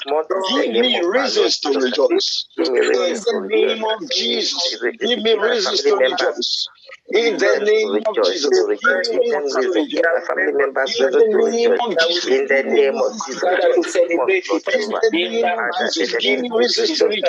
Give 0.51 0.73
me 0.73 1.01
reasons 1.05 1.59
to 1.61 1.69
rejoice. 1.79 2.47
Give 2.57 2.73
me 2.73 2.79
In 2.81 2.89
reasons 2.89 3.25
to 3.25 3.41
the 3.41 3.47
name 3.49 3.85
rejoice. 3.85 4.03
of 4.03 4.11
Jesus, 4.11 4.77
give 5.01 5.23
me 5.23 5.35
reasons 5.35 5.83
to 5.83 5.97
rejoice. 5.97 6.69
In 7.11 7.39
the 7.39 7.61
name 7.65 8.03
of 8.07 8.23
Jesus. 8.23 8.51
My 8.51 10.21
family 10.27 10.53
members 10.53 11.01
In 11.01 11.11
the 11.11 11.25
name 11.51 11.77
of 11.81 11.99
Jesus, 11.99 12.27
In 12.27 12.47
the 12.47 12.63
name 12.65 13.01
of 13.01 13.13
Jesus, 13.27 13.43
Gather 13.43 13.75
to 13.75 13.83
celebrate 13.85 14.45
In 14.47 14.61
the 15.01 15.11
name 15.13 15.49
of 15.49 15.93
Jesus, 15.93 16.25
to 16.99 17.09
In 17.09 17.23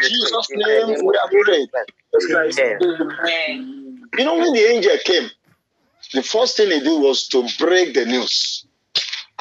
Jesus' 0.02 0.48
name 0.54 0.88
we 1.04 1.14
are 1.16 1.30
praying. 1.44 1.66
Amen. 2.82 4.10
You 4.18 4.24
know, 4.24 4.38
when 4.38 4.52
the 4.52 4.60
angel 4.60 4.92
came, 5.04 5.30
the 6.14 6.22
first 6.22 6.56
thing 6.56 6.70
he 6.70 6.80
did 6.80 7.00
was 7.00 7.28
to 7.28 7.46
break 7.58 7.94
the 7.94 8.04
news. 8.06 8.66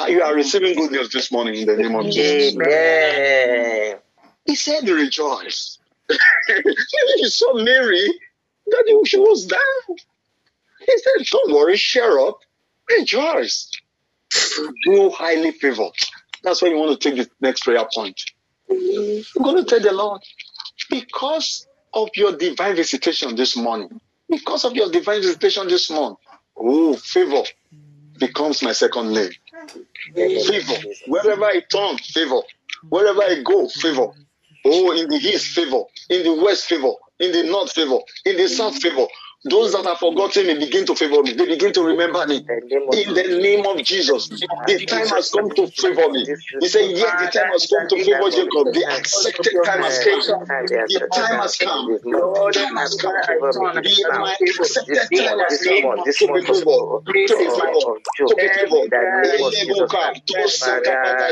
Ah, 0.01 0.07
You 0.07 0.23
are 0.23 0.33
receiving 0.33 0.73
good 0.75 0.91
news 0.91 1.09
this 1.09 1.31
morning 1.31 1.53
in 1.55 1.67
the 1.67 1.77
name 1.77 1.95
of 1.95 2.09
Jesus. 2.09 2.55
Amen. 2.55 3.97
He 4.45 4.55
said, 4.55 4.89
Rejoice. 4.89 5.77
he 6.09 7.29
saw 7.29 7.53
Mary 7.53 8.07
that 8.65 9.03
she 9.05 9.17
was 9.19 9.45
down. 9.45 9.97
He 10.79 10.97
said, 10.97 11.27
Don't 11.31 11.53
worry, 11.53 11.77
cheer 11.77 12.19
up, 12.19 12.39
rejoice. 12.89 13.69
You 14.85 15.11
highly 15.11 15.51
favored. 15.51 15.93
That's 16.43 16.63
why 16.63 16.69
you 16.69 16.77
want 16.77 16.99
to 16.99 17.09
take 17.09 17.19
the 17.23 17.29
next 17.39 17.61
prayer 17.61 17.85
point. 17.93 18.19
You're 18.69 19.23
going 19.43 19.57
to 19.57 19.65
tell 19.65 19.81
the 19.81 19.91
Lord, 19.93 20.21
because 20.89 21.67
of 21.93 22.09
your 22.15 22.35
divine 22.37 22.75
visitation 22.75 23.35
this 23.35 23.55
morning, 23.55 24.01
because 24.27 24.65
of 24.65 24.73
your 24.73 24.89
divine 24.89 25.21
visitation 25.21 25.67
this 25.67 25.91
morning, 25.91 26.17
oh, 26.57 26.95
favor 26.95 27.43
becomes 28.17 28.63
my 28.63 28.71
second 28.71 29.13
name. 29.13 29.31
Favor. 29.67 30.73
Wherever 31.07 31.45
I 31.45 31.61
turn, 31.71 31.97
favor. 31.97 32.41
Wherever 32.89 33.21
I 33.23 33.41
go, 33.43 33.67
favor. 33.69 34.07
Oh, 34.65 34.91
in 34.91 35.09
the 35.09 35.17
east, 35.17 35.47
favor. 35.55 35.83
In 36.09 36.23
the 36.23 36.33
west, 36.43 36.65
favor. 36.65 36.93
In 37.19 37.31
the 37.31 37.43
north, 37.43 37.71
favor. 37.73 37.99
In 38.25 38.37
the 38.37 38.47
south, 38.47 38.81
favor. 38.81 39.07
Those 39.43 39.73
that 39.73 39.85
have 39.85 39.97
forgotten 39.97 40.47
me 40.47 40.59
begin 40.59 40.85
to 40.85 40.95
favor 40.95 41.23
me. 41.23 41.33
They 41.33 41.47
begin 41.47 41.73
to 41.73 41.83
remember 41.83 42.27
me. 42.27 42.37
In 42.37 43.13
the 43.13 43.39
name 43.41 43.65
of 43.65 43.83
Jesus, 43.83 44.29
the 44.29 44.85
time 44.87 45.07
has 45.09 45.31
come 45.31 45.49
to 45.55 45.67
favor 45.67 46.09
me. 46.09 46.27
He 46.59 46.67
said, 46.67 46.91
Yes, 46.91 47.13
the 47.19 47.27
time 47.27 47.49
has 47.51 47.65
come 47.67 47.87
to 47.87 47.97
favor 47.97 48.29
Jacob. 48.29 48.73
The 48.73 48.85
accepted 48.95 49.63
time 49.63 49.81
has 49.81 49.97
come. 49.99 50.21
The 50.89 51.07
time 51.11 51.39
has 51.41 51.57
come. 51.57 51.87
The 51.89 52.49
time 52.53 52.77
has 52.77 52.95
come. 52.95 53.25
The 53.83 54.11
my 54.19 54.37
accepted 54.41 55.09
time 55.17 55.39
has 55.39 55.59
come 55.59 55.89
to 56.19 56.27
be 56.33 56.41
favored. 56.41 57.01
To 57.27 57.37
be 57.37 57.49
favored. 57.49 58.01
To 58.27 58.35
be 58.37 58.47
favored. 58.49 58.91
Eleboka, 59.23 60.13
tosaka 60.27 61.31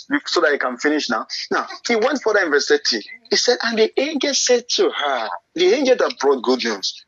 so 0.25 0.41
that 0.41 0.51
I 0.53 0.57
can 0.57 0.77
finish 0.77 1.09
now. 1.09 1.27
Now, 1.51 1.67
he 1.87 1.95
went 1.95 2.21
further 2.21 2.39
in 2.43 2.51
verse 2.51 2.67
30. 2.67 3.01
He 3.29 3.35
said, 3.35 3.57
And 3.63 3.77
the 3.77 3.99
angel 3.99 4.33
said 4.33 4.67
to 4.75 4.89
her, 4.89 5.29
The 5.55 5.65
angel 5.73 5.95
that 5.97 6.17
brought 6.19 6.41
good 6.43 6.63
news, 6.63 7.05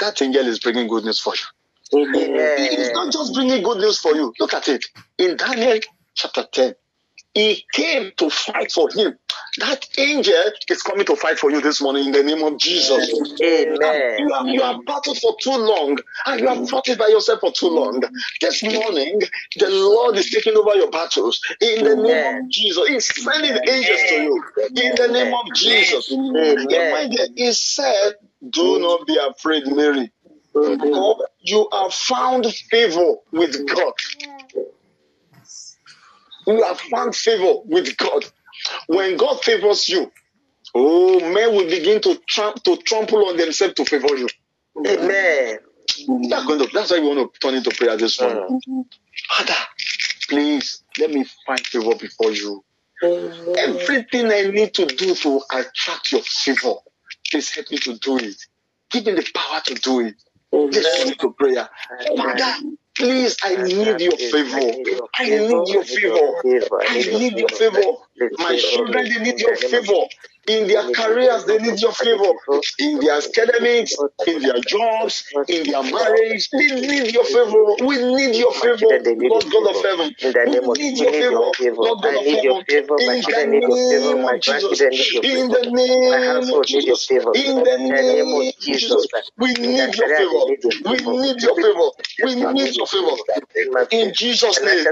that 0.00 0.20
angel 0.22 0.46
is 0.46 0.58
bringing 0.58 0.88
good 0.88 1.04
news 1.04 1.20
for 1.20 1.34
you. 1.34 1.42
He 1.90 2.64
is 2.74 2.90
not 2.92 3.12
just 3.12 3.34
bringing 3.34 3.62
good 3.62 3.78
news 3.78 3.98
for 3.98 4.14
you. 4.14 4.32
Look 4.40 4.54
at 4.54 4.68
it. 4.68 4.84
In 5.18 5.36
Daniel 5.36 5.78
chapter 6.14 6.44
10, 6.50 6.74
he 7.34 7.64
came 7.72 8.12
to 8.16 8.30
fight 8.30 8.72
for 8.72 8.88
him. 8.90 9.16
That 9.58 9.86
angel 9.98 10.34
is 10.68 10.82
coming 10.82 11.06
to 11.06 11.14
fight 11.14 11.38
for 11.38 11.50
you 11.50 11.60
this 11.60 11.80
morning 11.80 12.06
in 12.06 12.12
the 12.12 12.22
name 12.24 12.42
of 12.42 12.58
Jesus. 12.58 13.12
Amen. 13.40 13.78
You 14.18 14.32
have, 14.32 14.48
you 14.48 14.60
have 14.60 14.84
battled 14.84 15.18
for 15.18 15.36
too 15.40 15.56
long 15.56 15.98
and 16.26 16.40
you 16.40 16.48
have 16.48 16.58
mm. 16.58 16.68
fought 16.68 16.88
it 16.88 16.98
by 16.98 17.06
yourself 17.06 17.40
for 17.40 17.52
too 17.52 17.68
long. 17.68 18.02
This 18.40 18.62
morning, 18.64 19.20
the 19.56 19.70
Lord 19.70 20.16
is 20.16 20.30
taking 20.30 20.56
over 20.56 20.74
your 20.74 20.90
battles 20.90 21.40
in 21.60 21.84
the 21.84 21.94
name 21.94 22.44
of 22.44 22.50
Jesus. 22.50 22.88
He's 22.88 23.24
sending 23.24 23.56
angels 23.68 24.00
to 24.08 24.22
you 24.22 24.44
in 24.74 24.94
the 24.96 25.08
name 25.12 25.32
of 25.32 25.54
Jesus. 25.54 26.10
Amen. 26.12 26.66
When 26.66 27.12
he 27.36 27.52
said, 27.52 28.14
Do 28.50 28.80
not 28.80 29.06
be 29.06 29.16
afraid, 29.16 29.66
Mary. 29.68 30.10
For 30.52 31.16
you 31.40 31.68
have 31.72 31.92
found 31.94 32.46
favor 32.70 33.14
with 33.32 33.68
God. 33.68 33.92
You 36.46 36.62
have 36.62 36.80
found 36.80 37.14
favor 37.14 37.60
with 37.64 37.96
God. 37.96 38.24
When 38.86 39.16
God 39.16 39.42
favors 39.42 39.88
you, 39.88 40.10
oh, 40.74 41.20
men 41.20 41.54
will 41.54 41.68
begin 41.68 42.00
to, 42.02 42.16
tramp, 42.28 42.62
to 42.64 42.76
trample 42.78 43.26
on 43.28 43.36
themselves 43.36 43.74
to 43.74 43.84
favor 43.84 44.16
you. 44.16 44.28
Amen. 44.86 45.58
That's, 46.28 46.46
going 46.46 46.60
to, 46.60 46.70
that's 46.72 46.90
why 46.90 46.96
you 46.98 47.04
want 47.04 47.32
to 47.32 47.40
turn 47.40 47.54
into 47.54 47.70
prayer 47.70 47.96
this 47.96 48.20
morning. 48.20 48.60
Mm. 48.68 48.84
Father, 49.30 49.54
please 50.28 50.82
let 50.98 51.10
me 51.10 51.24
find 51.46 51.60
favor 51.60 51.94
before 51.94 52.32
you. 52.32 52.64
Everything 53.02 54.26
I 54.26 54.50
need 54.50 54.72
to 54.74 54.86
do 54.86 55.14
to 55.14 55.40
attract 55.52 56.10
your 56.12 56.22
favor, 56.22 56.74
please 57.30 57.50
help 57.50 57.70
me 57.70 57.78
to 57.78 57.98
do 57.98 58.18
it. 58.18 58.36
Give 58.90 59.04
me 59.06 59.12
the 59.12 59.26
power 59.34 59.60
to 59.66 59.74
do 59.74 60.00
it. 60.00 60.14
Let's 60.52 61.04
go 61.04 61.28
to 61.28 61.34
prayer. 61.34 61.68
Father, 62.16 62.54
Please, 62.96 63.36
I 63.42 63.56
need 63.56 64.00
your 64.00 64.16
favor. 64.16 65.08
I 65.18 65.24
need 65.28 65.68
your 65.68 65.84
favor. 65.84 66.80
I 66.88 66.98
need 66.98 67.38
your 67.38 67.48
favor. 67.48 67.82
My 68.38 68.56
children, 68.56 69.04
they 69.08 69.20
need 69.20 69.40
your 69.40 69.56
favor. 69.56 70.06
In 70.48 70.68
their 70.68 70.84
careers, 70.92 71.44
they 71.46 71.58
need 71.58 71.80
your 71.80 71.92
favor. 71.92 72.32
In 72.78 73.00
their 73.00 73.18
academics, 73.18 73.96
in 74.26 74.42
their 74.42 74.60
jobs, 74.60 75.24
in 75.48 75.64
their 75.66 75.82
marriage, 75.82 76.50
they 76.50 76.68
need 76.80 77.14
your 77.14 77.24
favor. 77.24 77.86
We 77.86 77.96
need 78.14 78.36
your 78.36 78.52
favor, 78.52 79.00
Lord 79.20 79.44
God 79.50 79.70
of 79.70 79.82
heaven. 79.82 80.14
We 80.46 80.60
need 80.60 80.98
your 80.98 81.12
favor, 81.12 81.52
Lord 81.78 82.02
God 82.02 82.16
of 82.16 82.26
heaven. 82.26 82.64
In 82.98 83.22
the 83.22 83.46
name 83.46 84.24
of 84.24 84.40
Jesus. 84.40 84.80
In 85.22 85.48
the 85.50 85.70
name 85.70 86.50
of 86.54 86.64
Jesus. 86.66 87.10
In 87.34 87.62
the 87.64 87.78
name 87.78 88.34
of 88.34 88.44
Jesus. 88.60 89.06
We 89.38 89.54
need 89.54 89.94
your 89.96 90.08
favor. 90.08 90.44
We 90.84 90.98
need 91.06 91.42
your 91.42 91.56
favor. 91.56 91.90
We 92.22 92.34
need 92.36 92.76
your 92.76 92.86
favor. 92.86 93.16
In 93.90 94.12
Jesus' 94.14 94.62
name. 94.62 94.86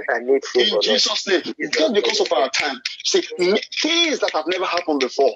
In 0.58 0.80
Jesus' 0.80 1.26
name. 1.28 1.42
Not 1.80 1.94
because 1.94 2.20
of 2.20 2.32
our 2.32 2.50
time. 2.50 2.80
See, 3.04 3.22
things 3.82 4.20
that 4.20 4.30
have 4.32 4.46
never 4.48 4.66
happened 4.66 5.00
before. 5.00 5.32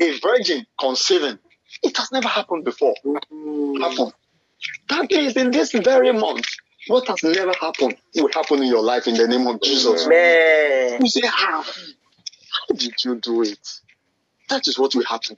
A 0.00 0.18
virgin 0.20 0.66
conceiving. 0.78 1.38
It 1.82 1.96
has 1.96 2.10
never 2.12 2.28
happened 2.28 2.64
before. 2.64 2.94
Mm. 3.32 3.80
Happen. 3.80 4.12
That 4.88 5.10
means 5.10 5.36
in 5.36 5.50
this 5.50 5.72
very 5.72 6.12
month, 6.12 6.46
what 6.88 7.06
has 7.08 7.22
never 7.22 7.52
happened 7.60 7.96
will 8.14 8.30
happen 8.32 8.62
in 8.62 8.68
your 8.68 8.82
life 8.82 9.06
in 9.06 9.14
the 9.14 9.28
name 9.28 9.46
of 9.46 9.60
Jesus. 9.62 10.06
Amen. 10.06 11.02
You 11.02 11.08
say, 11.08 11.26
how? 11.26 11.62
How 11.62 12.74
did 12.74 13.04
you 13.04 13.16
do 13.16 13.42
it? 13.42 13.80
That 14.48 14.66
is 14.66 14.78
what 14.78 14.94
will 14.94 15.04
happen. 15.04 15.36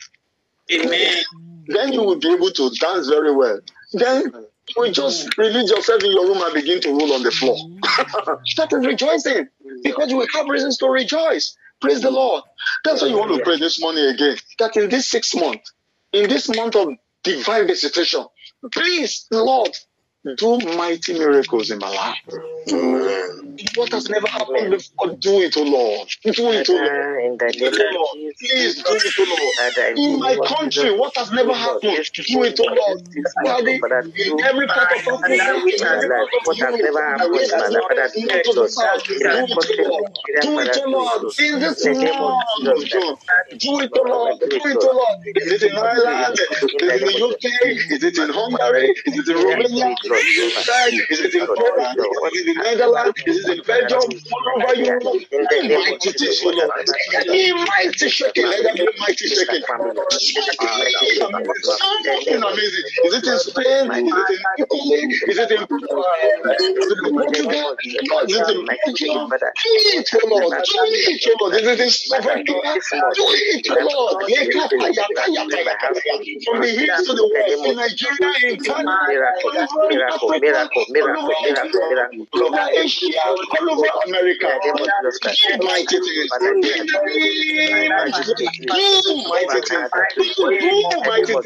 Amen. 0.72 1.22
Then 1.66 1.92
you 1.92 2.02
will 2.02 2.18
be 2.18 2.32
able 2.32 2.50
to 2.50 2.70
dance 2.80 3.08
very 3.08 3.34
well. 3.34 3.60
Then 3.92 4.32
you 4.76 4.92
just 4.92 5.36
release 5.36 5.70
yourself 5.70 6.02
in 6.02 6.12
your 6.12 6.26
room 6.26 6.42
and 6.42 6.54
begin 6.54 6.80
to 6.80 6.90
roll 6.90 7.12
on 7.12 7.22
the 7.22 7.30
floor. 7.30 7.56
Mm-hmm. 7.56 8.34
that 8.56 8.72
is 8.72 8.86
rejoicing 8.86 9.48
because 9.82 10.10
you 10.10 10.16
will 10.18 10.28
have 10.34 10.48
reasons 10.48 10.78
to 10.78 10.88
rejoice. 10.88 11.56
Praise 11.80 12.02
the 12.02 12.10
Lord. 12.10 12.44
That's 12.84 13.02
why 13.02 13.08
you 13.08 13.18
want 13.18 13.34
to 13.36 13.42
pray 13.42 13.58
this 13.58 13.80
morning 13.80 14.04
again. 14.06 14.36
That 14.58 14.76
in 14.76 14.90
this 14.90 15.08
six 15.08 15.34
month, 15.34 15.62
in 16.12 16.28
this 16.28 16.54
month 16.54 16.76
of 16.76 16.88
divine 17.22 17.66
visitation, 17.66 18.26
please, 18.70 19.26
Lord, 19.30 19.70
do 20.36 20.58
mighty 20.76 21.14
miracles 21.14 21.70
in 21.70 21.78
my 21.78 21.88
life. 21.90 22.18
What 23.76 23.92
has 23.92 24.08
never 24.08 24.26
happened 24.28 24.70
before, 24.70 25.16
do 25.18 25.40
it, 25.42 25.56
O 25.56 25.62
Lord. 25.62 26.08
Do 26.24 26.50
it, 26.52 26.68
O 26.70 26.74
Lord. 26.74 27.28
Please 28.40 28.76
do 28.76 28.82
it, 28.88 29.18
O 29.18 29.24
Lord. 29.24 29.58
In 29.96 30.18
my 30.18 30.36
country, 30.46 30.90
what 30.98 31.16
has 31.16 31.30
never 31.32 31.54
happened, 31.54 32.04
do 32.28 32.42
it, 32.44 32.60
O 32.60 32.64
Lord. 32.64 33.00
Daddy, 33.44 33.80
in 34.16 34.40
every 34.44 34.66
part 34.68 34.92
of 34.92 35.06
Africa, 35.08 35.32
in 35.34 35.40
every 35.40 35.72
part 35.72 36.02
of 36.40 36.46
what 36.46 36.60
has 36.60 36.80
never 36.80 37.02
happened, 37.04 37.42
do 38.14 38.28
it, 38.30 38.46
O 38.48 38.52
Lord. 38.52 40.12
Do 40.42 40.58
it, 40.60 40.76
O 40.78 40.90
Lord. 40.90 41.22
In 41.38 41.60
this 41.60 41.84
month 41.86 42.44
do 43.58 43.80
it, 43.80 43.92
O 43.98 44.02
Lord. 44.02 44.38
Do 44.40 44.48
it, 44.64 44.84
O 44.84 44.92
Lord. 44.92 45.18
Is 45.36 45.52
it 45.52 45.62
in 45.62 45.76
Ireland? 45.76 46.36
Is 46.40 46.62
it 46.62 46.94
in 46.94 47.04
the 47.04 47.24
UK? 47.24 47.44
Is 47.92 48.02
it 48.04 48.18
in 48.18 48.30
Hungary? 48.30 48.94
Is 49.06 49.18
it 49.18 49.28
in 49.28 49.36
Romania? 49.36 49.94
Is 51.10 51.20
it 51.20 51.34
in 51.34 51.48
Poland? 51.56 51.98
Is 52.32 52.36
it 52.36 52.48
in 52.48 52.58
Netherlands? 52.62 53.14
Is 53.26 53.38
it 53.38 53.48
in 53.58 53.62
Belgium? 53.66 54.08
Wherever 54.30 54.74
you 54.76 54.86
are, 54.88 55.02
mighty 55.38 55.74
Lord. 55.74 56.02
Mighty 58.98 59.28
mighty. 59.28 59.28
Something 61.60 62.42
amazing. 62.42 62.84
Is 63.04 63.14
it 63.14 63.26
in 63.26 63.38
Spain? 63.38 63.92
Is 64.06 64.18
it 64.18 64.30
in 64.30 64.40
Italy? 64.58 65.04
Is 65.26 65.38
it 65.38 65.50
in 65.52 65.66
Portugal? 67.18 67.76
Is 68.28 68.36
it 68.38 68.48
in 68.48 68.60
Belgium? 68.66 69.30
Do 69.64 69.70
it, 69.94 70.08
Lord. 70.26 70.58
Do 70.64 70.78
it, 70.86 71.22
Lord. 71.40 71.54
Is 71.54 71.66
it 71.68 71.80
in 71.80 71.90
Slovakia? 71.90 72.80
Do 73.14 73.24
it, 73.28 73.68
Lord. 73.80 74.18
From 76.44 76.60
the 76.60 76.68
hills 76.68 77.02
to 77.06 77.14
the 77.14 77.26
west, 77.34 77.66
in 77.66 77.76
Nigeria, 77.76 78.34
in 78.42 78.58
Canada, 78.60 79.22
miracle, 80.00 80.30
miracle, 80.40 80.84
miracle, 80.88 81.34
miracle, 81.42 81.80
miracle. 81.88 82.26
All 82.32 82.46
over 82.46 82.68
Asia, 82.76 83.20
all 83.50 83.70
over 83.70 83.86
America. 84.06 84.48
Mighty 85.62 86.00
things. 86.00 86.30
Mighty 86.40 88.32
things. 88.34 88.54
Mighty 89.28 89.60
things. 89.62 89.90
Let 90.16 90.48
the 90.50 90.58
whole 90.60 90.94
world 90.96 91.44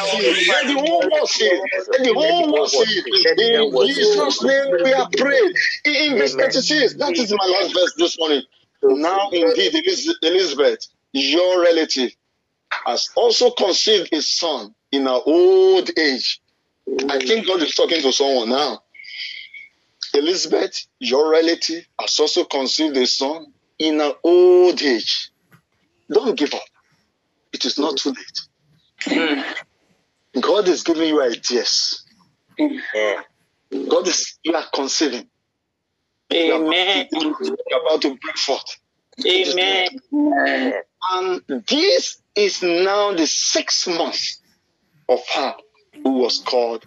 see 0.00 0.16
it. 0.26 0.48
Let 0.48 0.66
the 0.66 0.74
whole 0.78 1.10
world 1.10 1.28
see 1.28 1.46
it. 1.46 1.64
Let 1.92 2.02
the 2.04 2.14
whole 2.14 2.52
world 2.52 2.70
see 2.70 3.02
it. 3.06 3.06
In 3.38 3.76
Jesus' 3.86 4.42
name 4.42 4.78
we 4.84 4.92
are 4.92 5.08
praying. 5.16 5.52
In 5.84 6.18
verse 6.18 6.34
36, 6.36 6.94
that 6.96 7.18
is 7.18 7.32
my 7.32 7.46
last 7.46 7.74
verse 7.74 7.94
this 7.98 8.18
morning. 8.18 8.42
Now 8.88 9.30
indeed, 9.32 9.74
Elizabeth, 10.22 10.86
your 11.12 11.62
relative, 11.62 12.12
has 12.86 13.10
also 13.16 13.50
conceived 13.50 14.12
a 14.12 14.22
son 14.22 14.74
in 14.92 15.04
her 15.06 15.20
old 15.26 15.90
age. 15.98 16.40
I 17.08 17.18
think 17.18 17.46
God 17.46 17.62
is 17.62 17.74
talking 17.74 18.00
to 18.02 18.12
someone 18.12 18.50
now. 18.50 18.82
Elizabeth, 20.14 20.86
your 21.00 21.30
relative, 21.30 21.84
has 22.00 22.18
also 22.20 22.44
conceived 22.44 22.96
a 22.96 23.06
son 23.06 23.52
in 23.78 23.98
her 23.98 24.14
old 24.22 24.80
age. 24.80 25.30
Don't 26.10 26.36
give 26.36 26.54
up. 26.54 26.62
It 27.52 27.64
is 27.64 27.78
not 27.78 27.96
too 27.96 28.10
late. 28.10 28.40
Hmm. 29.02 30.40
God 30.40 30.68
is 30.68 30.82
giving 30.82 31.08
you 31.08 31.22
ideas. 31.22 32.04
Hmm. 32.58 32.76
God 33.88 34.06
is, 34.06 34.38
you 34.42 34.54
are 34.54 34.66
conceiving. 34.72 35.28
Amen. 36.32 37.08
You 37.12 37.34
are 37.72 37.80
about 37.82 38.02
to 38.02 38.16
break 38.16 38.36
forth. 38.36 38.76
Amen. 39.26 39.88
And 41.12 41.42
this 41.68 42.20
is 42.34 42.62
now 42.62 43.14
the 43.14 43.26
sixth 43.26 43.86
month 43.86 44.20
of 45.08 45.20
her 45.34 45.54
who 46.04 46.10
was 46.18 46.38
called 46.40 46.86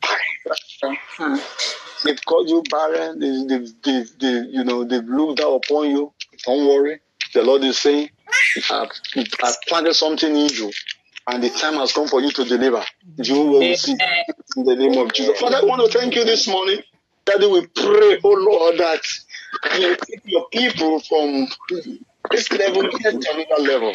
barren. 0.00 1.38
They've 2.04 2.24
called 2.24 2.48
you 2.48 2.62
barren. 2.70 3.18
They, 3.18 3.56
they, 3.58 3.66
they, 3.82 4.04
they, 4.18 4.48
you 4.48 4.64
know, 4.64 4.84
they've 4.84 5.04
looked 5.04 5.40
down 5.40 5.54
upon 5.54 5.90
you. 5.90 6.12
Don't 6.46 6.66
worry. 6.66 7.00
The 7.34 7.42
Lord 7.42 7.64
is 7.64 7.78
saying, 7.78 8.10
I've, 8.70 8.90
I've 9.42 9.56
planted 9.68 9.94
something 9.94 10.34
in 10.34 10.48
you, 10.48 10.72
and 11.26 11.42
the 11.42 11.50
time 11.50 11.74
has 11.74 11.92
come 11.92 12.06
for 12.06 12.20
you 12.20 12.30
to 12.30 12.44
deliver. 12.44 12.84
You 13.16 13.40
will 13.40 13.74
see 13.74 13.96
in 14.56 14.64
the 14.64 14.76
name 14.76 14.98
of 14.98 15.12
Jesus. 15.12 15.40
Father, 15.40 15.56
I 15.56 15.64
want 15.64 15.90
to 15.90 15.98
thank 15.98 16.14
you 16.14 16.24
this 16.24 16.46
morning 16.46 16.80
that 17.26 17.40
we 17.40 17.66
pray, 17.66 18.20
oh 18.22 18.46
Lord, 18.50 18.78
that 18.78 19.00
you 19.80 19.96
take 19.96 20.20
your 20.24 20.46
people 20.52 21.00
from 21.00 21.48
this 22.30 22.50
level 22.52 22.82
to 22.82 22.98
another 23.08 23.62
level 23.62 23.92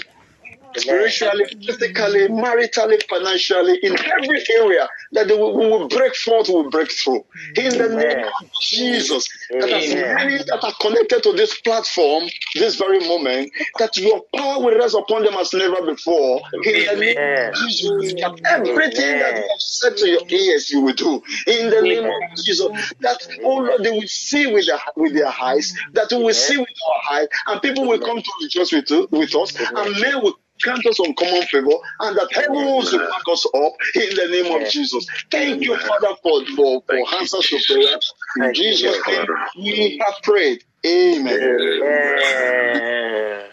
spiritually, 0.75 1.45
physically, 1.65 2.27
maritally, 2.27 3.01
financially, 3.09 3.79
in 3.83 3.97
every 3.99 4.43
area 4.55 4.87
that 5.13 5.27
they 5.27 5.35
will, 5.35 5.57
we 5.57 5.67
will 5.67 5.87
break 5.87 6.15
forth, 6.15 6.47
we 6.47 6.55
will 6.55 6.69
break 6.69 6.91
through. 6.91 7.23
In 7.55 7.77
the 7.77 7.89
name 7.89 8.25
of 8.25 8.51
Jesus, 8.61 9.27
that 9.49 9.69
as 9.69 9.93
many 9.93 10.37
that 10.37 10.59
are 10.63 10.73
connected 10.81 11.23
to 11.23 11.33
this 11.33 11.59
platform, 11.61 12.29
this 12.55 12.75
very 12.75 12.99
moment, 13.07 13.51
that 13.79 13.95
your 13.97 14.21
power 14.35 14.63
will 14.63 14.77
rest 14.77 14.95
upon 14.95 15.23
them 15.23 15.33
as 15.35 15.53
never 15.53 15.85
before. 15.85 16.41
In 16.53 16.85
the 16.85 16.95
name 16.95 17.17
of 17.17 17.55
Jesus, 17.55 18.13
that 18.21 18.39
everything 18.45 19.19
that 19.19 19.35
you 19.35 19.47
have 19.49 19.59
said 19.59 19.97
to 19.97 20.07
your 20.07 20.21
ears, 20.29 20.69
you 20.69 20.81
will 20.81 20.93
do. 20.93 21.21
In 21.47 21.69
the 21.69 21.81
name 21.81 22.05
of 22.05 22.43
Jesus, 22.43 22.67
that 23.01 23.27
oh 23.43 23.55
Lord, 23.57 23.83
they 23.83 23.91
will 23.91 24.07
see 24.07 24.47
with 24.47 24.67
their 24.67 24.79
with 24.95 25.13
their 25.13 25.31
eyes, 25.41 25.73
that 25.93 26.07
we 26.11 26.23
will 26.23 26.33
see 26.33 26.57
with 26.57 26.67
our 26.67 27.17
eyes, 27.17 27.27
and 27.47 27.61
people 27.61 27.87
will 27.87 27.99
come 27.99 28.21
to 28.21 28.31
rejoice 28.41 28.71
with, 28.71 28.89
with 29.11 29.35
us, 29.35 29.53
and 29.75 29.99
men 30.01 30.21
will 30.21 30.35
grant 30.61 30.85
us 30.85 30.99
uncommon 30.99 31.43
favor, 31.43 31.71
and 32.01 32.17
that 32.17 32.29
heavens 32.33 32.91
will 32.91 32.99
back 32.99 33.23
us 33.31 33.45
up 33.53 33.73
in 33.95 34.15
the 34.15 34.27
name 34.31 34.61
of 34.61 34.69
Jesus. 34.69 35.05
Thank 35.31 35.63
you, 35.63 35.77
Father, 35.77 36.15
for, 36.23 36.45
for, 36.55 36.83
for 36.87 37.15
answers 37.15 37.47
to 37.49 37.59
prayer. 37.67 38.47
In 38.49 38.53
Jesus' 38.53 39.07
name, 39.07 39.27
we 39.57 40.01
have 40.05 40.15
prayed. 40.23 40.63
Amen. 40.85 41.39
Amen. 41.83 43.48